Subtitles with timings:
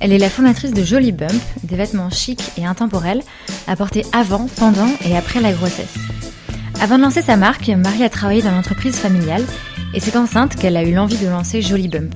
[0.00, 3.22] Elle est la fondatrice de Jolie Bump, des vêtements chics et intemporels
[3.66, 5.94] à porter avant, pendant et après la grossesse.
[6.80, 9.44] Avant de lancer sa marque, Marie a travaillé dans l'entreprise familiale
[9.94, 12.14] et c'est enceinte qu'elle a eu l'envie de lancer Jolie Bump.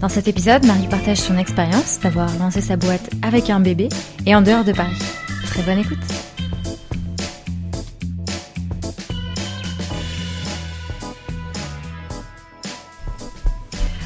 [0.00, 3.88] Dans cet épisode, Marie partage son expérience d'avoir lancé sa boîte avec un bébé
[4.26, 4.98] et en dehors de Paris.
[5.46, 5.98] Très bonne écoute.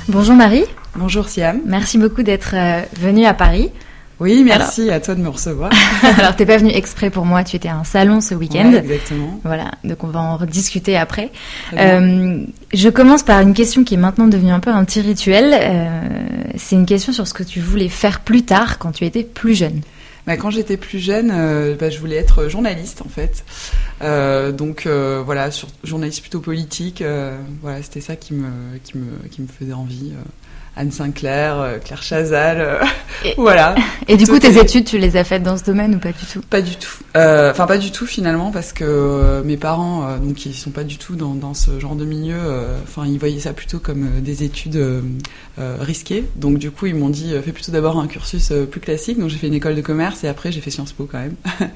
[0.09, 0.65] Bonjour Marie.
[0.96, 1.60] Bonjour Siam.
[1.66, 3.70] Merci beaucoup d'être euh, venue à Paris.
[4.20, 5.72] Oui, merci à toi de me recevoir.
[6.18, 8.70] Alors, t'es pas venue exprès pour moi, tu étais à un salon ce week-end.
[8.70, 9.40] Ouais, exactement.
[9.42, 11.32] Voilà, donc on va en rediscuter après.
[11.76, 15.52] Euh, je commence par une question qui est maintenant devenue un peu un petit rituel.
[15.52, 16.01] Euh,
[16.56, 19.54] c'est une question sur ce que tu voulais faire plus tard quand tu étais plus
[19.54, 19.80] jeune.
[20.26, 23.45] Bah, quand j'étais plus jeune, euh, bah, je voulais être journaliste en fait.
[24.02, 27.04] Euh, donc euh, voilà, sur, journaliste plutôt politique.
[27.60, 30.12] voilà, c'était ça qui me, qui me, qui me faisait envie.
[30.76, 32.84] Anne Sinclair, euh, Claire Chazal, euh,
[33.24, 33.74] Et- voilà.
[34.08, 36.24] Et du coup, tes études, tu les as faites dans ce domaine ou pas du
[36.32, 36.40] tout?
[36.50, 36.90] Pas du tout.
[37.16, 40.98] Euh, Enfin, pas du tout finalement, parce que mes parents, donc ils sont pas du
[40.98, 42.36] tout dans, dans ce genre de milieu.
[42.82, 44.82] Enfin, ils voyaient ça plutôt comme des études
[45.58, 46.24] risquées.
[46.36, 49.18] Donc du coup, ils m'ont dit, fais plutôt d'abord un cursus plus classique.
[49.20, 51.34] Donc j'ai fait une école de commerce et après j'ai fait Sciences Po quand même,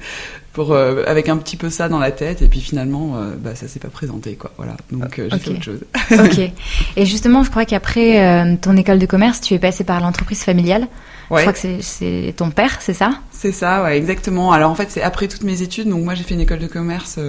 [0.59, 2.41] pour euh, avec un petit peu ça dans la tête.
[2.41, 4.51] Et puis finalement, euh, bah, ça s'est pas présenté quoi.
[4.57, 4.75] Voilà.
[4.91, 5.41] Donc euh, j'ai Ok.
[5.43, 5.79] fait autre chose.
[6.11, 6.51] Ok.
[6.97, 10.43] Et justement, je crois qu'après euh, ton école de commerce, tu es passé par l'entreprise
[10.43, 10.87] familiale.
[11.29, 11.41] Je Ouais.
[11.43, 13.11] crois que c'est- ton père, c'est ça?
[13.31, 14.51] C'est ça, ouais, exactement.
[14.51, 15.87] Alors en fait, c'est après toutes mes études.
[15.87, 17.19] Donc moi, j'ai fait une école de commerce,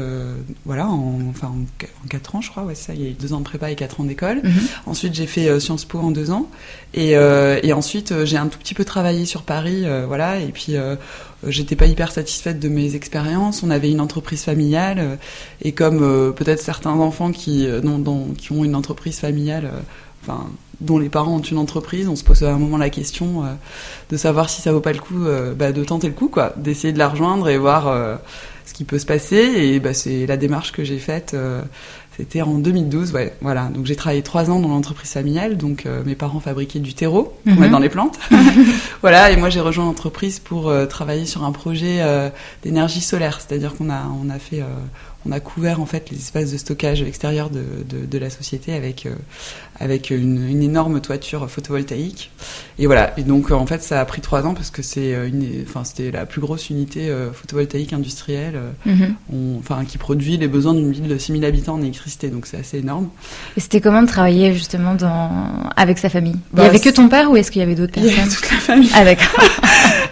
[0.64, 1.60] voilà, en, enfin en,
[2.04, 2.62] en quatre ans, je crois.
[2.64, 2.94] Ouais, ça.
[2.94, 4.40] Il y a eu deux ans de prépa et quatre ans d'école.
[4.42, 4.52] Mhm.
[4.86, 6.48] Ensuite, j'ai fait Sciences Po en deux ans.
[6.94, 10.38] Et, et ensuite, j'ai un tout petit peu travaillé sur Paris, voilà.
[10.40, 10.76] Et puis,
[11.46, 13.62] j'étais pas hyper satisfaite de mes expériences.
[13.62, 14.98] On avait une entreprise familiale.
[14.98, 15.16] euh,
[15.62, 19.78] et comme euh, peut-être certains enfants qui, euh, dont- qui ont une entreprise familiale, euh,
[20.22, 20.46] enfin,
[20.80, 23.48] dont les parents ont une entreprise, on se pose à un moment la question euh,
[24.10, 26.52] de savoir si ça vaut pas le coup euh, bah, de tenter le coup, quoi.
[26.56, 28.16] D'essayer de la rejoindre et voir euh,
[28.66, 29.36] ce qui peut se passer.
[29.36, 31.34] Et bah, c'est la démarche que j'ai faite.
[32.20, 33.70] C'était en 2012, ouais, voilà.
[33.74, 35.56] Donc j'ai travaillé trois ans dans l'entreprise familiale.
[35.56, 37.70] Donc euh, mes parents fabriquaient du terreau qu'on Mhm.
[37.70, 38.18] dans les plantes.
[39.00, 42.28] voilà, et moi j'ai rejoint l'entreprise pour euh, travailler sur un projet euh,
[42.62, 44.62] d'énergie solaire, c'est-à-dire qu'on a on a fait
[45.26, 48.72] on a couvert en fait les espaces de stockage extérieurs de, de, de la société
[48.72, 49.10] avec euh,
[49.78, 52.30] avec une, une énorme toiture photovoltaïque.
[52.78, 53.12] Et voilà.
[53.18, 55.64] Et donc euh, en fait ça a pris trois ans parce que c'est euh, une
[55.66, 58.58] enfin c'était la plus grosse unité euh, photovoltaïque industrielle.
[58.86, 59.14] Mhm.
[59.32, 62.56] on- enfin qui produit les besoins d'une ville de 6000 habitants en électricité, donc c'est
[62.58, 63.08] assez énorme.
[63.56, 65.30] Et c'était comment de travailler justement dans...
[65.76, 66.36] avec sa famille?
[66.52, 68.28] Il Bah, y avait que ton père ou est-ce qu'il y avait d'autres Il personnes?
[68.32, 68.90] toute la famille.
[68.94, 69.44] Ah d'accord.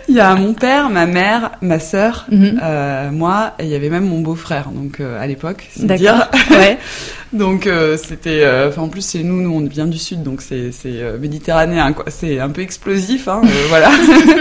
[0.09, 2.61] Il y a mon père, ma mère, ma sœur, Mhm.
[2.63, 6.29] euh, moi, et il y avait même mon beau-frère, donc euh, à l'époque, c'est dire.
[6.51, 6.79] ouais.
[7.35, 10.73] Donc euh, c'était, enfin en plus c'est nous, nous on vient du sud, donc c'est
[10.73, 12.07] c'est méditerranéen quoi.
[12.09, 13.91] C'est un peu explosif, hein, voilà.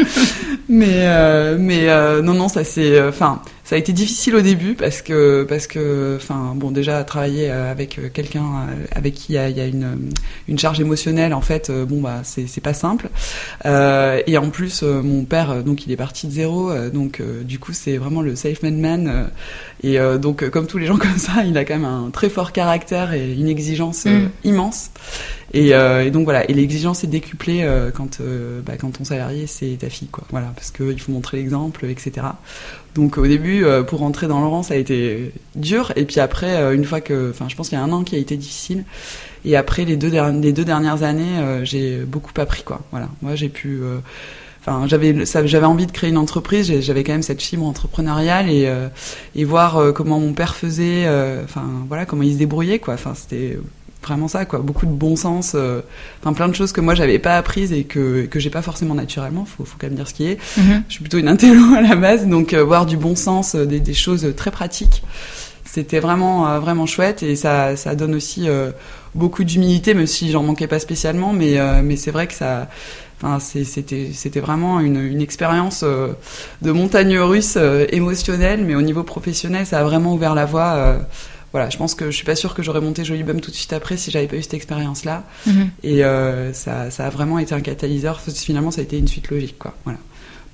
[0.70, 1.06] mais
[1.58, 1.88] mais
[2.24, 6.16] non non ça c'est, enfin ça a été difficile au début parce que parce que
[6.16, 9.58] enfin bon déjà travailler euh, avec euh, quelqu'un euh, avec qui il y a, il
[9.58, 10.10] y a une
[10.48, 13.10] une charge émotionnelle en fait bon bah c'est c'est pas simple
[13.66, 17.74] Euh, et en plus mon père donc il est parti de zéro donc du coup
[17.74, 19.30] c'est vraiment le safe man man
[19.84, 22.54] et donc comme tous les gens comme ça il a quand même un très fort
[22.54, 24.30] caractère et une exigence Mm.
[24.44, 24.90] immense
[25.54, 29.06] et, euh, et donc voilà et l'exigence est décuplée euh, quand euh, bah, quand ton
[29.06, 30.26] salarié c'est ta fille quoi.
[30.30, 32.28] Voilà parce que il faut montrer l'exemple etc
[32.96, 35.94] donc au début pour rentrer dans rang ça a été dur.
[35.96, 38.16] Et puis après une fois que enfin je pense qu'il y a un an qui
[38.16, 38.86] a été difficile.
[39.46, 42.82] Et après les deux dernières années j'ai beaucoup appris quoi.
[42.90, 43.08] Voilà.
[43.22, 43.82] Moi j'ai pu
[44.70, 48.68] Enfin, j'avais envie de créer une entreprise, j'avais quand même cette fibre entrepreneuriale et
[49.36, 51.08] et voir comment mon père faisait,
[51.44, 52.96] enfin voilà comment il se débrouillait quoi.
[52.96, 53.14] Enfin
[54.04, 55.82] vraiment ça quoi, beaucoup de bon sens, euh,
[56.22, 58.96] enfin plein de choses que moi j'avais pas apprises et que que j'ai pas forcément
[58.96, 59.46] naturellement.
[59.46, 60.38] Faut faut quand même dire ce qui est.
[60.58, 60.84] Mhm.
[60.88, 63.66] Je suis plutôt une intello à la base, donc euh, voir du bon sens, euh,
[63.66, 65.04] des, des choses très pratiques,
[65.66, 68.72] c'était vraiment euh, vraiment chouette et ça ça donne aussi euh,
[69.16, 72.70] beaucoup d'humilité, même si j'en manquais pas spécialement, mais euh, mais c'est vrai que ça
[73.20, 76.10] Enfin, c'est- c'était c'était vraiment une, une expérience euh,
[76.62, 80.98] de montagne russe euh, émotionnelle, mais au niveau professionnel, ça a vraiment ouvert la voie.
[81.54, 83.56] Voilà, je pense que je suis pas sûre que j'aurais monté Jolie Bum tout de
[83.56, 85.24] suite après si j'avais pas eu cette expérience-là.
[85.46, 85.70] Mhm.
[85.84, 88.20] Et euh, ça, ça a vraiment été un catalyseur.
[88.20, 89.74] Finalement, ça a été une suite logique, quoi.
[89.84, 90.00] Voilà.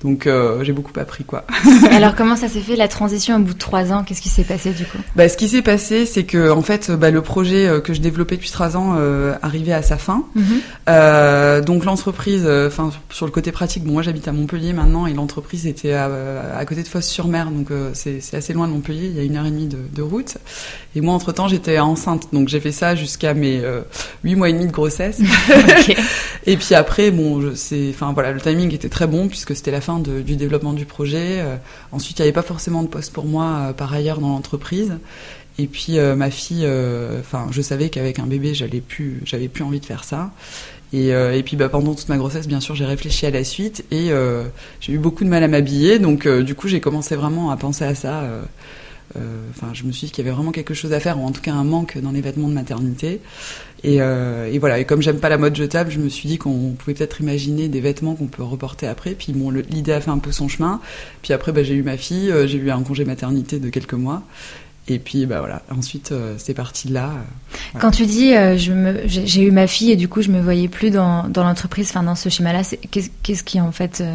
[0.03, 1.45] Donc euh, j'ai beaucoup appris quoi.
[1.91, 4.03] Alors comment ça s'est fait la transition au bout de trois ans?
[4.03, 4.97] Qu'est-ce qui s'est passé du coup?
[5.15, 8.01] Bah, Ce qui s'est passé, c'est que en fait, bah, le projet euh, que je
[8.01, 10.25] développais depuis trois ans euh, arrivait à sa fin.
[10.35, 10.43] Mhm.
[10.89, 15.13] Euh, donc l'entreprise, enfin sur le côté pratique, bon, moi j'habite à Montpellier maintenant et
[15.13, 16.09] l'entreprise était à,
[16.57, 19.45] à, côté de Fosse-sur-Mer, donc c'est assez loin de Montpellier, il y a une heure
[19.45, 20.37] et demie de, de route.
[20.95, 23.61] Et moi entre temps j'étais enceinte, donc j'ai fait ça jusqu'à mes
[24.23, 25.19] huit mois et demi de grossesse.
[26.45, 27.51] Et puis après, bon,
[27.89, 31.39] enfin voilà, le timing était très bon puisque c'était la fin du développement du projet.
[31.39, 31.55] Euh,
[31.91, 34.93] ensuite, il n'y avait pas forcément de poste pour moi euh, par ailleurs dans l'entreprise.
[35.59, 36.67] Et puis euh, ma fille,
[37.19, 40.31] enfin, je savais qu'avec un bébé, j'allais plus, j'avais plus envie de faire ça.
[40.95, 44.11] Et, puis bah, pendant toute ma grossesse, bien sûr, j'ai réfléchi à la suite et
[44.79, 45.97] j'ai eu beaucoup de mal à m'habiller.
[45.97, 48.23] Donc du coup, j'ai commencé vraiment à penser à ça.
[49.17, 51.25] Euh, Enfin, je me suis dit qu'il y avait vraiment quelque chose à faire, ou
[51.25, 53.21] en tout cas un manque dans les vêtements de maternité.
[53.83, 54.79] Et, euh, et voilà.
[54.79, 57.67] Et comme j'aime pas la mode jetable, je me suis dit qu'on pouvait peut-être imaginer
[57.67, 59.11] des vêtements qu'on peut reporter après.
[59.11, 60.79] Puis bon, l'idée a fait un peu son chemin.
[61.21, 63.93] Puis après, bah, j'ai eu ma fille, euh, j'ai eu un congé maternité de quelques
[63.93, 64.23] mois.
[64.89, 65.61] Et puis bah voilà.
[65.71, 67.09] Ensuite, euh, c'est parti de là.
[67.79, 70.89] Quand tu dis euh, j'ai eu ma fille et du coup je me voyais plus
[70.91, 72.77] dans, dans l'entreprise, enfin dans ce schéma-là, c'est-
[73.23, 74.13] qu'est-ce qui en fait euh,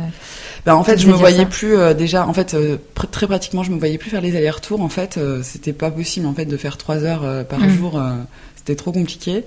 [0.66, 2.26] Bah, en fait, je me voyais plus euh, déjà.
[2.26, 4.82] En fait, euh, pr- très pratiquement, je me voyais plus faire les allers-retours.
[4.82, 7.70] En fait, euh, c'était pas possible en fait de faire trois heures euh, par Mm.
[7.70, 7.98] jour.
[7.98, 8.12] euh,
[8.56, 9.44] c'était trop compliqué.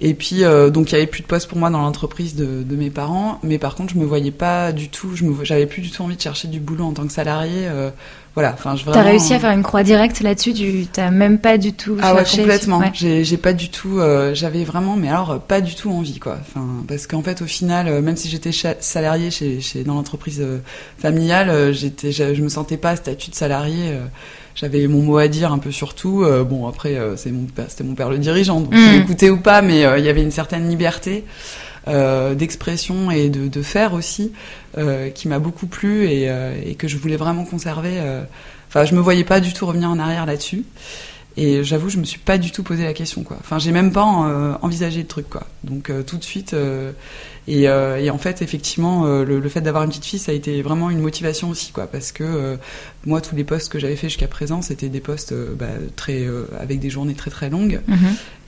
[0.00, 2.62] Et puis, euh, donc, il y avait plus de poste pour moi dans l'entreprise de,
[2.62, 3.40] de mes parents.
[3.42, 5.16] Mais par contre, je me voyais pas du tout.
[5.16, 7.66] Je j'avais plus du tout envie de chercher du boulot en tant que salarié.
[8.34, 8.52] Voilà.
[8.54, 11.38] Enfin, je T'as vraiment, réussi à euh, faire une croix directe là-dessus Tu t'as même
[11.38, 12.78] pas du tout ah ouais, complètement.
[12.78, 12.90] Ouais.
[12.94, 16.38] J'ai, pas du tout, euh, j'avais vraiment, mais alors pas du tout envie, quoi.
[16.40, 20.40] Enfin, parce qu'en fait, au final, euh, même si j'étais salarié chez, chez dans l'entreprise
[20.40, 20.58] euh,
[20.98, 23.88] familiale, j'étais, je, me sentais pas à statut de salarié.
[23.88, 24.00] euh,
[24.54, 26.24] j'avais mon mot à dire un peu sur tout.
[26.48, 28.78] Bon, après, c'est mon, père- c'était mon père le dirigeant, donc Mm.
[28.94, 31.24] il écoutait ou pas, mais il y avait une certaine liberté.
[31.88, 34.32] Euh, d'expression et de, faire aussi
[34.76, 37.98] euh, qui m'a beaucoup plu et, euh, et que je voulais vraiment conserver
[38.68, 40.64] enfin je me voyais pas du tout revenir en arrière là-dessus.
[41.36, 43.38] Et j'avoue je me suis pas du tout posé la question quoi.
[43.40, 45.46] Enfin j'ai même pas envisagé le truc quoi.
[45.64, 46.54] Donc tout de suite
[47.48, 50.32] et, euh, et en fait effectivement euh, le, le fait d'avoir une petite fille ça
[50.32, 52.56] a été vraiment une motivation aussi quoi parce que euh,
[53.06, 55.66] moi tous les postes que j'avais fait jusqu'à présent c'était des postes bah,
[55.96, 57.96] très euh, avec des journées très très longues Mhm.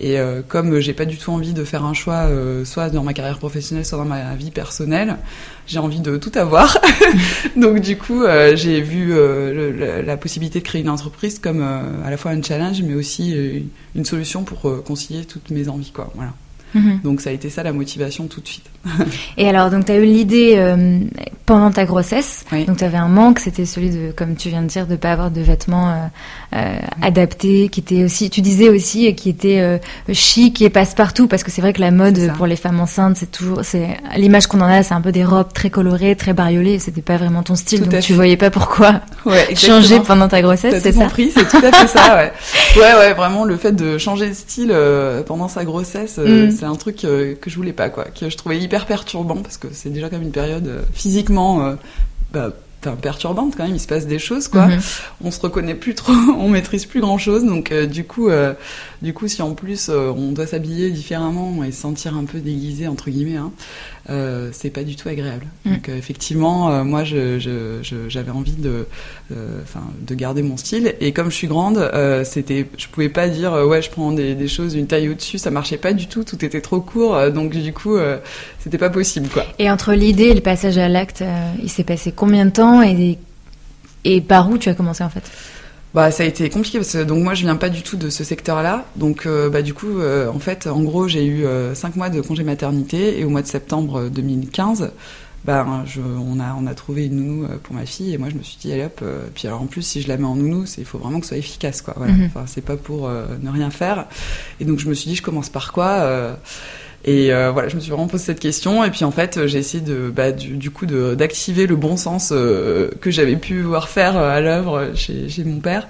[0.00, 3.02] et euh, comme j'ai pas du tout envie de faire un choix, euh, soit dans
[3.02, 5.16] ma carrière professionnelle, soit dans ma vie personnelle,
[5.66, 6.76] j'ai envie de tout avoir.
[7.56, 11.60] Donc du coup, euh, j'ai vu euh, le- la possibilité de créer une entreprise comme
[11.62, 13.34] euh, à la fois un challenge, mais aussi
[13.94, 16.10] une solution pour concilier toutes mes envies, quoi.
[16.14, 16.32] Voilà.
[16.74, 17.00] Mhm.
[17.04, 18.64] Donc ça a été ça la motivation tout de suite.
[19.38, 20.98] Et alors, donc, tu as eu l'idée euh,
[21.46, 22.44] pendant ta grossesse.
[22.52, 22.64] Oui.
[22.64, 25.12] Donc, tu avais un manque, c'était celui de, comme tu viens de dire, de pas
[25.12, 29.80] avoir de vêtements euh, euh, adaptés, qui étaient aussi, tu disais aussi, qui étaient
[30.12, 33.30] chic et passe-partout, parce que c'est vrai que la mode pour les femmes enceintes, c'est
[33.30, 36.78] toujours, c'est l'image qu'on en a, c'est un peu des robes très colorées, très bariolées.
[36.78, 40.42] C'était pas vraiment ton style, Tout donc tu voyais pas pourquoi Ouais, changer pendant ta
[40.42, 42.32] grossesse, c'est ça compris, c'est tout à fait ça, ouais.
[42.76, 44.74] Ouais, ouais, vraiment, le fait de changer de style
[45.26, 46.50] pendant sa grossesse, Mm.
[46.62, 49.56] C'est un truc euh, que je voulais pas, quoi, que je trouvais hyper perturbant, parce
[49.56, 51.74] que c'est déjà comme une période euh, physiquement, euh,
[52.32, 52.52] bah,
[52.90, 54.66] perturbante quand même, il se passe des choses, quoi.
[54.66, 54.80] Mhm.
[55.24, 58.54] On se reconnaît plus trop, on maîtrise plus grand chose, donc euh, du coup, euh,
[59.00, 62.38] du coup, si en plus euh, on doit s'habiller différemment et se sentir un peu
[62.38, 63.52] déguisé entre guillemets, hein,
[64.10, 65.46] euh, c'est pas du tout agréable.
[65.64, 65.72] Mm.
[65.74, 68.86] Donc euh, effectivement, euh, moi, je, je, je- j'avais envie de,
[69.30, 70.94] de garder mon style.
[71.00, 71.90] Et comme je suis grande,
[72.24, 75.50] c'était, je pouvais pas dire ouais, je prends des, des choses une taille au-dessus, ça
[75.50, 77.96] marchait pas du tout, tout était trop court, donc du coup,
[78.58, 79.44] c'était pas possible quoi.
[79.58, 81.24] Et entre l'idée et le passage à l'acte,
[81.62, 83.18] il s'est passé combien de temps et,
[84.04, 85.22] et par où tu as commencé en fait?
[85.94, 88.08] Bah, ça a été compliqué parce que donc moi je viens pas du tout de
[88.08, 91.74] ce secteur-là, donc euh, bah du coup euh, en fait en gros j'ai eu euh,
[91.74, 94.90] cinq mois de congé maternité et au mois de septembre 2015,
[95.44, 98.28] bah je, on a on a trouvé une nounou euh, pour ma fille et moi
[98.30, 100.24] je me suis dit allez hop euh, puis alors en plus si je la mets
[100.24, 101.94] en nounou c'est il faut vraiment que ce soit efficace quoi.
[101.96, 102.12] Voilà.
[102.12, 102.26] Mhm.
[102.26, 104.06] enfin c'est pas pour euh, ne rien faire.
[104.60, 106.34] Et donc je me suis dit je commence par quoi euh,
[107.04, 108.84] et euh, voilà, je me suis vraiment posé cette question.
[108.84, 112.30] Et puis en fait, j'ai essayé de, bah, du, du coup, d'activer le bon sens
[112.32, 115.88] euh, que j'avais pu voir faire euh, à l'œuvre chez, chez mon père.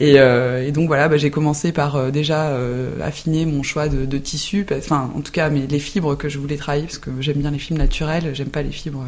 [0.00, 3.88] Et, euh, et donc voilà, bah, j'ai commencé par euh, déjà euh, affiner mon choix
[3.88, 4.66] de, de tissu.
[4.76, 7.50] Enfin, en tout cas, mais les fibres que je voulais travailler, parce que j'aime bien
[7.50, 9.04] les fibres naturelles, j'aime pas les fibres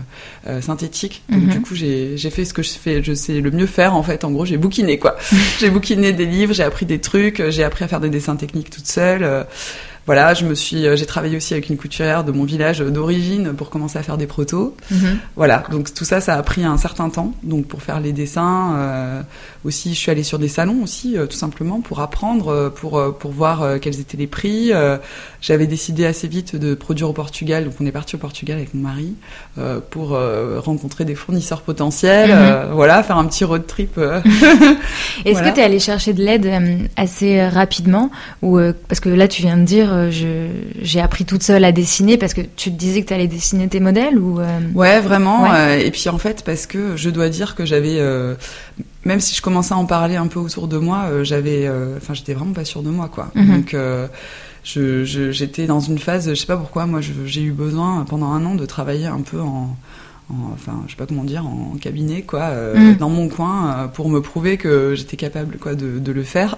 [0.46, 1.22] euh, synthétiques.
[1.30, 1.48] Donc Mhm.
[1.50, 3.94] du coup, j'ai j'ai fait ce que je fais, je sais le mieux faire.
[3.94, 5.16] En fait, en gros, j'ai bouquiné quoi.
[5.58, 8.68] j'ai bouquiné des livres, j'ai appris des trucs, j'ai appris à faire des dessins techniques
[8.70, 9.46] toute seule.
[10.08, 13.52] Euh, voilà, je me suis, j'ai travaillé aussi avec une couturière de mon village d'origine
[13.54, 14.76] pour commencer à faire des protos.
[14.90, 15.18] Mhm.
[15.36, 17.32] Voilà, donc tout ça, ça a pris un certain temps.
[17.42, 19.24] Donc pour faire les dessins,
[19.64, 23.80] aussi, je suis allée sur des salons aussi, tout simplement pour apprendre, pour pour voir
[23.80, 24.70] quels étaient les prix.
[25.40, 28.74] J'avais décidé assez vite de produire au Portugal, donc on est parti au Portugal avec
[28.74, 29.14] mon mari
[29.90, 30.16] pour
[30.58, 32.30] rencontrer des fournisseurs potentiels.
[32.30, 32.72] Mhm.
[32.74, 33.98] voilà, faire un petit road trip.
[35.24, 35.50] Est-ce Voilà.
[35.50, 38.10] que tu es allé chercher de l'aide euh, assez euh, rapidement
[38.42, 40.48] ou euh, parce que là tu viens de dire euh,
[40.82, 43.68] j'ai appris toute seule à dessiner parce que tu te disais que tu allais dessiner
[43.68, 45.42] tes modèles ou euh, Ouais, vraiment.
[45.44, 45.48] Ouais.
[45.52, 48.00] euh, et puis en fait, parce que je dois dire que j'avais,
[49.04, 52.34] même si je commençais à en parler un peu autour de moi, j'avais, enfin, j'étais
[52.34, 53.30] vraiment pas sûre de moi, quoi.
[53.34, 53.56] Mhm.
[53.56, 53.76] Donc,
[54.64, 58.54] j'étais dans une phase, je sais pas pourquoi, moi, j'ai eu besoin pendant un an
[58.54, 59.76] de travailler un peu en,
[60.30, 62.96] en- enfin, je sais pas comment dire, en cabinet, quoi, euh, Mhm.
[62.96, 66.56] dans mon coin, euh, pour me prouver que j'étais capable, quoi, de, de le faire.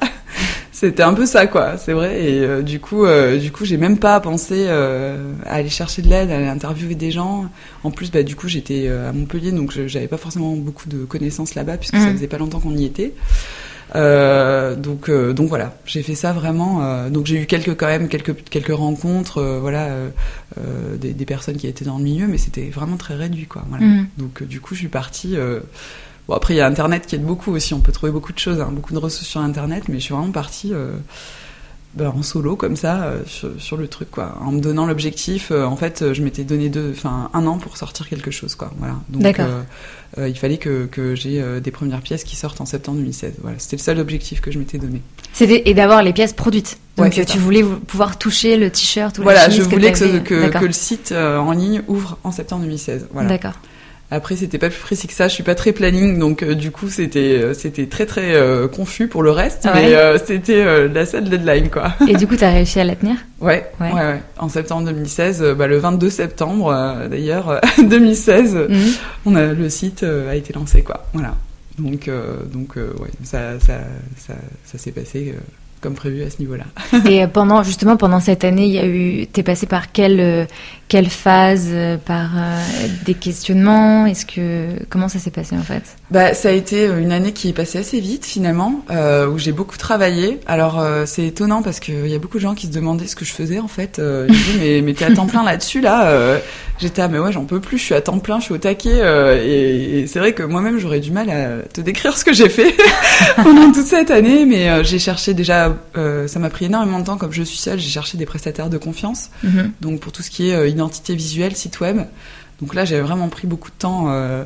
[0.80, 1.76] C'était un peu ça, quoi.
[1.76, 2.22] C'est vrai.
[2.22, 6.02] Et euh, du coup, euh, du coup, j'ai même pas pensé euh, à aller chercher
[6.02, 7.46] de l'aide, à aller interviewer des gens.
[7.82, 10.88] En plus, bah, du coup, j'étais euh, à Montpellier, donc je- j'avais pas forcément beaucoup
[10.88, 12.12] de connaissances là-bas, puisque ça Mhm.
[12.14, 13.12] faisait pas longtemps qu'on y était.
[13.96, 16.84] Euh, donc, euh, donc voilà, j'ai fait ça vraiment.
[16.84, 19.88] euh, donc j'ai eu quelques quand même quelques quelques rencontres, euh, voilà,
[21.00, 23.64] des, des personnes qui étaient dans le milieu, mais c'était vraiment très réduit, quoi.
[23.68, 23.84] Voilà.
[23.84, 24.06] Mhm.
[24.18, 25.36] Donc du coup, je suis partie.
[26.28, 27.72] Bon après, il y a Internet qui aide beaucoup aussi.
[27.74, 30.14] On peut trouver beaucoup de choses, hein, beaucoup de ressources sur Internet, mais je suis
[30.14, 30.72] vraiment partie.
[30.74, 30.92] euh,
[31.94, 35.50] ben, en solo comme ça euh, sur, sur le truc quoi en me donnant l'objectif
[35.50, 38.70] euh, en fait je m'étais donné deux enfin un an pour sortir quelque chose quoi
[38.78, 39.22] voilà donc
[40.18, 43.76] il fallait que, que j'ai des premières pièces qui sortent en septembre 2016 voilà c'était
[43.76, 45.00] le seul objectif que je m'étais donné
[45.32, 46.78] c'était et d'avoir les pièces produites.
[46.98, 47.38] Donc tu ça.
[47.38, 51.50] voulez vou- pouvoir toucher le t-shirt ou voilà je voulais que, que, le site en
[51.52, 53.54] ligne ouvre en septembre 2016 voilà D'accord.
[54.10, 55.28] Après, c'était pas plus précis que ça.
[55.28, 58.66] Je suis pas très planning, donc euh, du coup, c'était euh, c'était très très euh,
[58.66, 59.90] confus pour le reste, Ouais.
[59.90, 61.92] mais c'était la seule deadline, quoi.
[62.08, 63.16] Et du coup, tu as réussi à la tenir?
[63.40, 63.92] Ouais, Ouais.
[63.92, 64.22] ouais, ouais.
[64.38, 66.74] En septembre 2016, euh, bah, le 22 septembre,
[67.10, 68.92] d'ailleurs, euh, 2016, euh, Mhm.
[69.26, 71.04] on a le site a été lancé, quoi.
[71.12, 71.34] Voilà.
[71.78, 72.10] Donc
[72.52, 73.74] donc ouais, ça ça
[74.16, 74.34] ça,
[74.64, 75.34] ça s'est passé
[75.80, 76.64] comme prévu à ce niveau-là.
[77.08, 80.20] Et euh, pendant justement pendant cette année, il y a eu t'es passé par quelle
[80.20, 80.44] euh,
[80.88, 82.58] quelle phase euh, par euh,
[83.04, 84.06] des questionnements?
[84.06, 85.82] Est-ce que comment ça s'est passé en fait?
[86.10, 89.52] Bah, ça a été une année qui est passée assez vite finalement, euh, où j'ai
[89.52, 90.40] beaucoup travaillé.
[90.46, 93.16] Alors euh, c'est étonnant parce qu'il y a beaucoup de gens qui se demandaient ce
[93.16, 93.98] que je faisais en fait.
[93.98, 96.38] Euh, ils me disaient mais, mais t'es à temps plein là-dessus là euh,
[96.78, 98.58] J'étais ah mais ouais j'en peux plus, je suis à temps plein, je suis au
[98.58, 99.00] taquet.
[99.00, 102.32] euh, et et c'est vrai que moi-même j'aurais du mal à te décrire ce que
[102.32, 102.74] j'ai fait
[103.36, 107.04] pendant toute cette année, mais euh, j'ai cherché déjà, euh, ça m'a pris énormément de
[107.04, 109.30] temps comme je suis seule, j'ai cherché des prestataires de confiance.
[109.42, 109.72] Mhm.
[109.80, 111.98] Donc pour tout ce qui est euh, identité visuelle, site web.
[112.60, 114.44] Donc là, j'ai vraiment pris beaucoup de temps euh,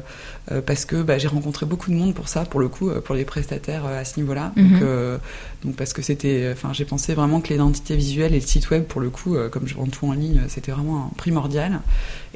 [0.67, 3.15] parce que bah, j'ai rencontré beaucoup de monde pour ça, pour le coup, euh, pour
[3.15, 4.53] les prestataires euh, à ce niveau-là.
[4.57, 4.73] Mhm.
[4.73, 5.19] Donc, euh,
[5.65, 8.85] donc parce que c'était, enfin, j'ai pensé vraiment que l'identité visuelle et le site web,
[8.85, 11.81] pour le coup, euh, comme je vends tout en ligne, euh, c'était vraiment primordial.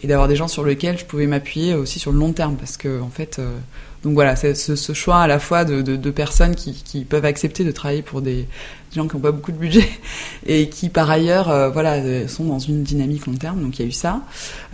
[0.03, 2.77] Et d'avoir des gens sur lesquels je pouvais m'appuyer aussi sur le long terme, parce
[2.77, 3.57] que en fait, euh,
[4.05, 7.05] donc voilà, c'est ce, ce choix à la fois de, de, de personnes qui, qui
[7.05, 8.47] peuvent accepter de travailler pour des, des
[8.95, 9.89] gens qui n'ont pas beaucoup de budget
[10.47, 13.61] et qui par ailleurs, euh, voilà, euh, sont dans une dynamique long terme.
[13.63, 14.21] Donc il y a eu ça.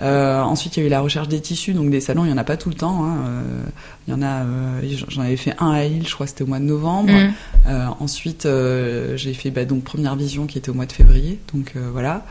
[0.01, 2.35] Euh, ensuite, il y a eu la recherche des tissus, donc des salons, il y
[2.35, 3.05] en a pas tout le temps.
[3.05, 3.17] hein.
[3.23, 3.63] Euh,
[4.09, 6.43] Il y en a, euh, j'en avais fait un à Lille, je crois, que c'était
[6.43, 7.13] au mois de novembre.
[7.13, 7.33] Mhm.
[7.69, 11.39] Euh, ensuite, euh, j'ai fait bah, donc première vision qui était au mois de février,
[11.55, 12.25] donc euh, voilà.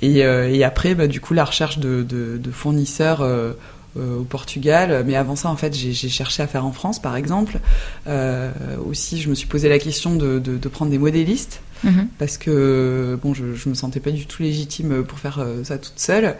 [0.00, 3.52] Et, euh, et après, bah, du coup, la recherche de, de, de fournisseurs euh,
[3.98, 5.04] euh, au Portugal.
[5.06, 7.60] Mais avant ça, en fait, j'ai j'ai cherché à faire en France, par exemple.
[8.06, 8.50] Euh,
[8.88, 12.08] aussi, je me suis posé la question de, de, de prendre des modélistes Mhm.
[12.18, 15.78] parce que bon, je, je me sentais pas du tout légitime pour faire euh, ça
[15.78, 16.36] toute seule.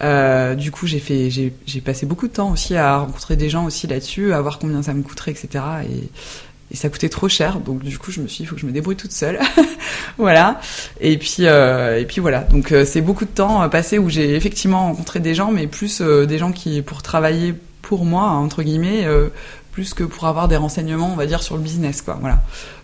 [0.00, 3.64] Euh, du coup, j'ai fait, j'ai passé beaucoup de temps aussi à rencontrer des gens
[3.64, 5.64] aussi là-dessus, à voir combien ça me coûterait, etc.
[5.88, 6.08] Et,
[6.76, 8.72] ça coûtait trop cher, donc du coup, je me suis dit, faut que je me
[8.72, 9.38] débrouille toute seule.
[10.18, 10.60] voilà.
[11.00, 12.40] Et puis, euh, et puis voilà.
[12.40, 16.36] Donc, c'est beaucoup de temps passé où j'ai effectivement rencontré des gens, mais plus des
[16.36, 19.06] gens qui, pour travailler pour moi, entre guillemets,
[19.74, 22.16] plus que pour avoir des renseignements, on va dire, sur le business, quoi.
[22.20, 22.40] Voilà.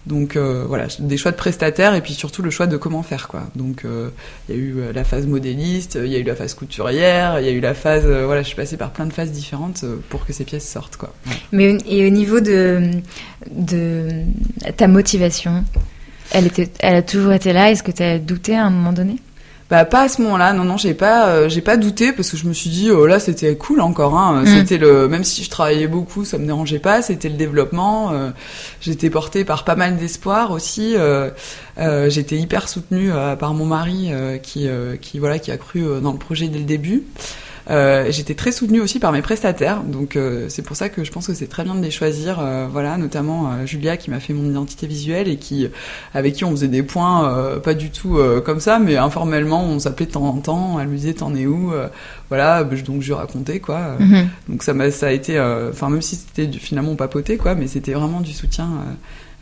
[0.07, 3.29] Donc euh, voilà, des choix de prestataires et puis surtout le choix de comment faire,
[3.29, 3.45] quoi.
[3.55, 4.09] Donc euh,
[4.49, 7.39] il y a eu euh, la phase modéliste, il y a eu la phase couturière,
[7.39, 9.85] il y a eu la phase, voilà, je suis passée par plein de phases différentes
[10.09, 11.15] pour que ces pièces sortent, quoi.
[11.53, 12.91] Mais et au niveau de
[13.53, 14.25] de
[14.77, 15.65] ta motivation,
[16.33, 17.71] elle était elle a toujours été là.
[17.71, 19.17] Est-ce que tu as douté à un moment donné?
[19.71, 22.37] Bah pas à ce moment-là, non non, j'ai pas euh, j'ai pas douté parce que
[22.37, 24.47] je me suis dit oh là c'était cool encore hein, Mm.
[24.47, 28.31] c'était le même si je travaillais beaucoup, ça me dérangeait pas, c'était le développement, euh,
[28.81, 31.31] j'étais portée par pas mal d'espoir aussi, euh,
[31.79, 35.57] euh, j'étais hyper soutenue euh, par mon mari euh, qui euh, qui voilà qui a
[35.57, 37.05] cru dans le projet dès le début.
[38.09, 41.35] J'étais très soutenue aussi par mes prestataires, donc c'est pour ça que je pense que
[41.35, 42.41] c'est très bien de les choisir.
[42.71, 45.69] voilà, notamment Julia qui m'a fait mon identité visuelle et qui
[46.15, 50.07] avec qui on faisait des points pas du tout comme ça, mais informellement on s'appelait
[50.07, 50.81] de temps en temps.
[50.81, 51.73] Elle me disait t'en es où
[52.29, 53.97] Voilà, donc je racontais quoi.
[53.99, 54.29] Mhm.
[54.49, 57.93] Donc ça m'a ça a été, enfin même si c'était finalement papoté quoi, mais c'était
[57.93, 58.69] vraiment du soutien.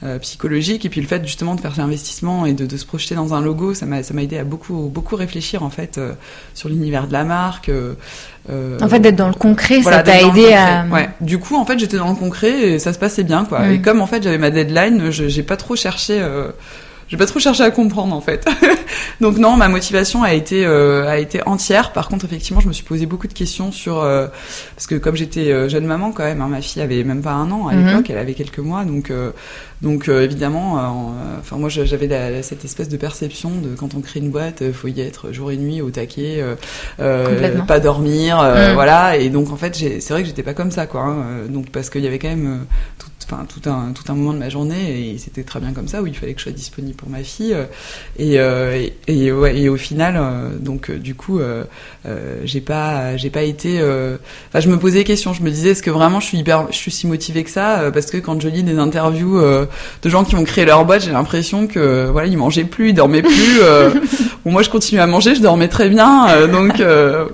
[0.05, 0.85] Euh, psychologique.
[0.85, 3.41] Et puis le fait justement de faire l'investissement et de, de, se projeter dans un
[3.41, 6.13] logo ça m'a ça m'a aidé à beaucoup beaucoup réfléchir en fait euh,
[6.55, 7.95] sur l'univers de la marque euh,
[8.81, 11.11] en fait d'être dans le concret ça t'a aidé à ouais.
[11.21, 13.73] Du coup en fait j'étais dans le concret et ça se passait bien quoi.
[13.73, 16.25] Et comme en fait j'avais ma deadline j'ai pas trop cherché
[17.09, 18.47] j'ai pas trop cherché à comprendre en fait.
[19.21, 21.93] Donc non, ma motivation a été euh, a été entière.
[21.93, 24.27] Par contre, effectivement, je me suis posé beaucoup de questions sur euh,
[24.75, 27.33] parce que comme j'étais euh, jeune maman quand même, hein, ma fille avait même pas
[27.33, 27.87] un an à mhm.
[27.87, 29.13] l'époque, elle avait quelques mois, donc
[29.81, 30.75] donc évidemment,
[31.39, 35.01] enfin moi j'avais cette espèce de perception de quand on crée une boîte, faut y
[35.01, 36.45] être jour et nuit au taquet,
[36.99, 38.75] pas dormir, mhm.
[38.75, 39.17] voilà.
[39.17, 41.03] Et donc en fait, c'est vrai que j'étais pas comme ça quoi.
[41.03, 42.67] Hein, donc parce qu'il y avait quand même
[42.99, 45.89] tout enfin tout un tout un moment de ma journée et c'était très bien comme
[45.89, 47.57] ça où il fallait que je sois disponible pour ma fille
[48.19, 51.41] et euh, et, ouais, et au final euh, donc euh, du coup
[52.45, 55.83] j'ai pas j'ai pas été enfin je me posais des questions je me disais est-ce
[55.83, 58.49] que vraiment je suis hyper je suis si motivée que ça parce que quand je
[58.49, 62.39] lis des interviews de gens qui ont créé leur boîte j'ai l'impression que voilà ils
[62.39, 63.61] mangeaient plus ils dormaient plus
[64.45, 66.83] bon moi je continue à manger je dormais très bien donc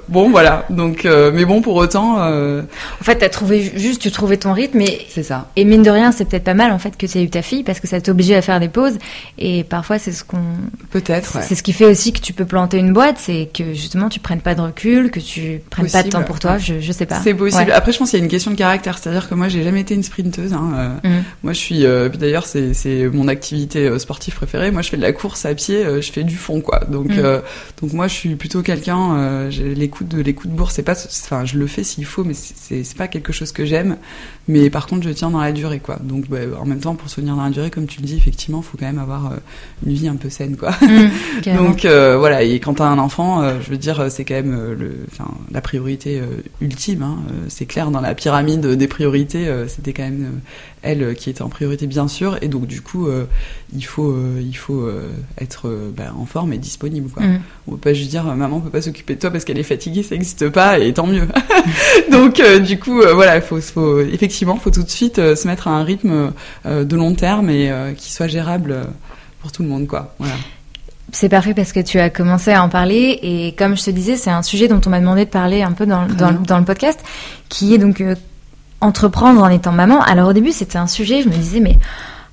[0.08, 4.52] bon voilà donc mais bon pour autant en fait t'as trouvé juste tu trouvais ton
[4.52, 5.50] rythme et c'est ça.
[5.54, 7.42] et mine de rien, c'est peut-être pas mal en fait que tu aies eu ta
[7.42, 8.98] fille parce que ça t'oblige à faire des pauses.
[9.38, 10.42] Et parfois, c'est ce qu'on.
[10.90, 11.38] Peut-être.
[11.42, 14.20] C'est ce qui fait aussi que tu peux planter une boîte, c'est que justement tu
[14.20, 16.58] prennes pas de recul, que tu prennes pas de temps pour toi.
[16.58, 17.20] Je, je sais pas.
[17.22, 17.72] C'est possible.
[17.72, 19.80] Après, je pense qu'il y a une question de caractère, c'est-à-dire que moi, j'ai jamais
[19.80, 20.52] été une sprinteuse.
[20.52, 21.00] Hein.
[21.04, 21.24] Euh, mm.
[21.42, 21.86] Moi, je suis.
[21.86, 24.70] Euh, d'ailleurs, c'est mon activité euh, sportive préférée.
[24.70, 25.84] Moi, je fais de la course à pied.
[26.00, 26.80] je fais du fond, quoi.
[26.88, 27.42] Donc, mm.
[27.80, 29.48] donc moi, je suis plutôt quelqu'un.
[29.50, 30.94] les coups de de bourse, c'est pas.
[31.24, 33.96] Enfin, je le fais s'il faut, mais c'est pas quelque chose que j'aime.
[34.48, 35.98] Mais par contre, je tiens dans la durée, quoi.
[36.02, 38.16] Donc, bah, en même temps, pour se tenir dans la durée, comme tu le dis,
[38.16, 39.36] effectivement, il faut quand même avoir euh,
[39.86, 40.70] une vie un peu saine, quoi.
[40.82, 42.42] Mmh, Donc, euh, voilà.
[42.42, 45.06] Et quand t'as un enfant, euh, je veux dire, c'est quand même le,
[45.50, 46.20] la priorité
[46.60, 47.02] ultime.
[47.02, 47.18] Hein.
[47.48, 50.40] c'est clair, dans la pyramide des priorités, c'était quand même
[50.84, 52.38] elle qui était en priorité, bien sûr.
[52.42, 53.08] Et donc, du coup,
[53.74, 54.88] il faut, il faut
[55.40, 57.22] être bah, en forme et disponible, quoi.
[57.22, 57.40] Mmh.
[57.66, 60.02] On peut pas juste dire, maman peut pas s'occuper de toi parce qu'elle est fatiguée,
[60.02, 61.26] ça n'existe pas, et tant mieux.
[62.10, 65.72] Donc, du coup, voilà, il faut, faut effectivement, faut tout de suite se mettre à
[65.72, 66.32] un rythme
[66.66, 68.84] euh, de long terme et euh, qui soit gérable euh,
[69.40, 70.14] pour tout le monde, quoi.
[70.18, 70.34] Voilà.
[71.12, 74.16] C'est parfait parce que tu as commencé à en parler et comme je te disais,
[74.16, 76.98] c'est un sujet dont on m'a demandé de parler un peu dans, dans, le podcast,
[77.48, 78.02] qui est donc
[78.84, 80.00] entreprendre en étant maman.
[80.02, 81.76] Alors au début, c'était un sujet, je me disais, mais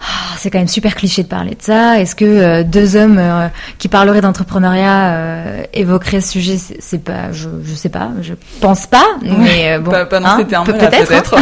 [0.02, 2.00] ah, c'est quand même super cliché de parler de ça.
[2.00, 6.58] Est-ce que euh, deux hommes euh, qui parleraient d'entrepreneuriat euh, évoqueraient ce sujet?
[6.58, 9.06] C'est pas, je, je sais pas, je pense pas.
[9.22, 11.36] Mais bon, pas, pas dans hein, peut-être.
[11.36, 11.42] Hein.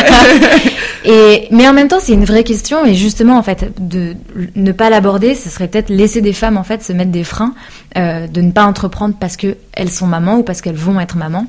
[1.06, 2.86] et mais en même temps, c'est une vraie question.
[2.86, 4.16] Et justement, en fait, de
[4.56, 7.54] ne pas l'aborder, ce serait peut-être laisser des femmes en fait se mettre des freins,
[7.96, 11.46] de ne pas entreprendre parce que elles sont mamans ou parce qu'elles vont être mamans.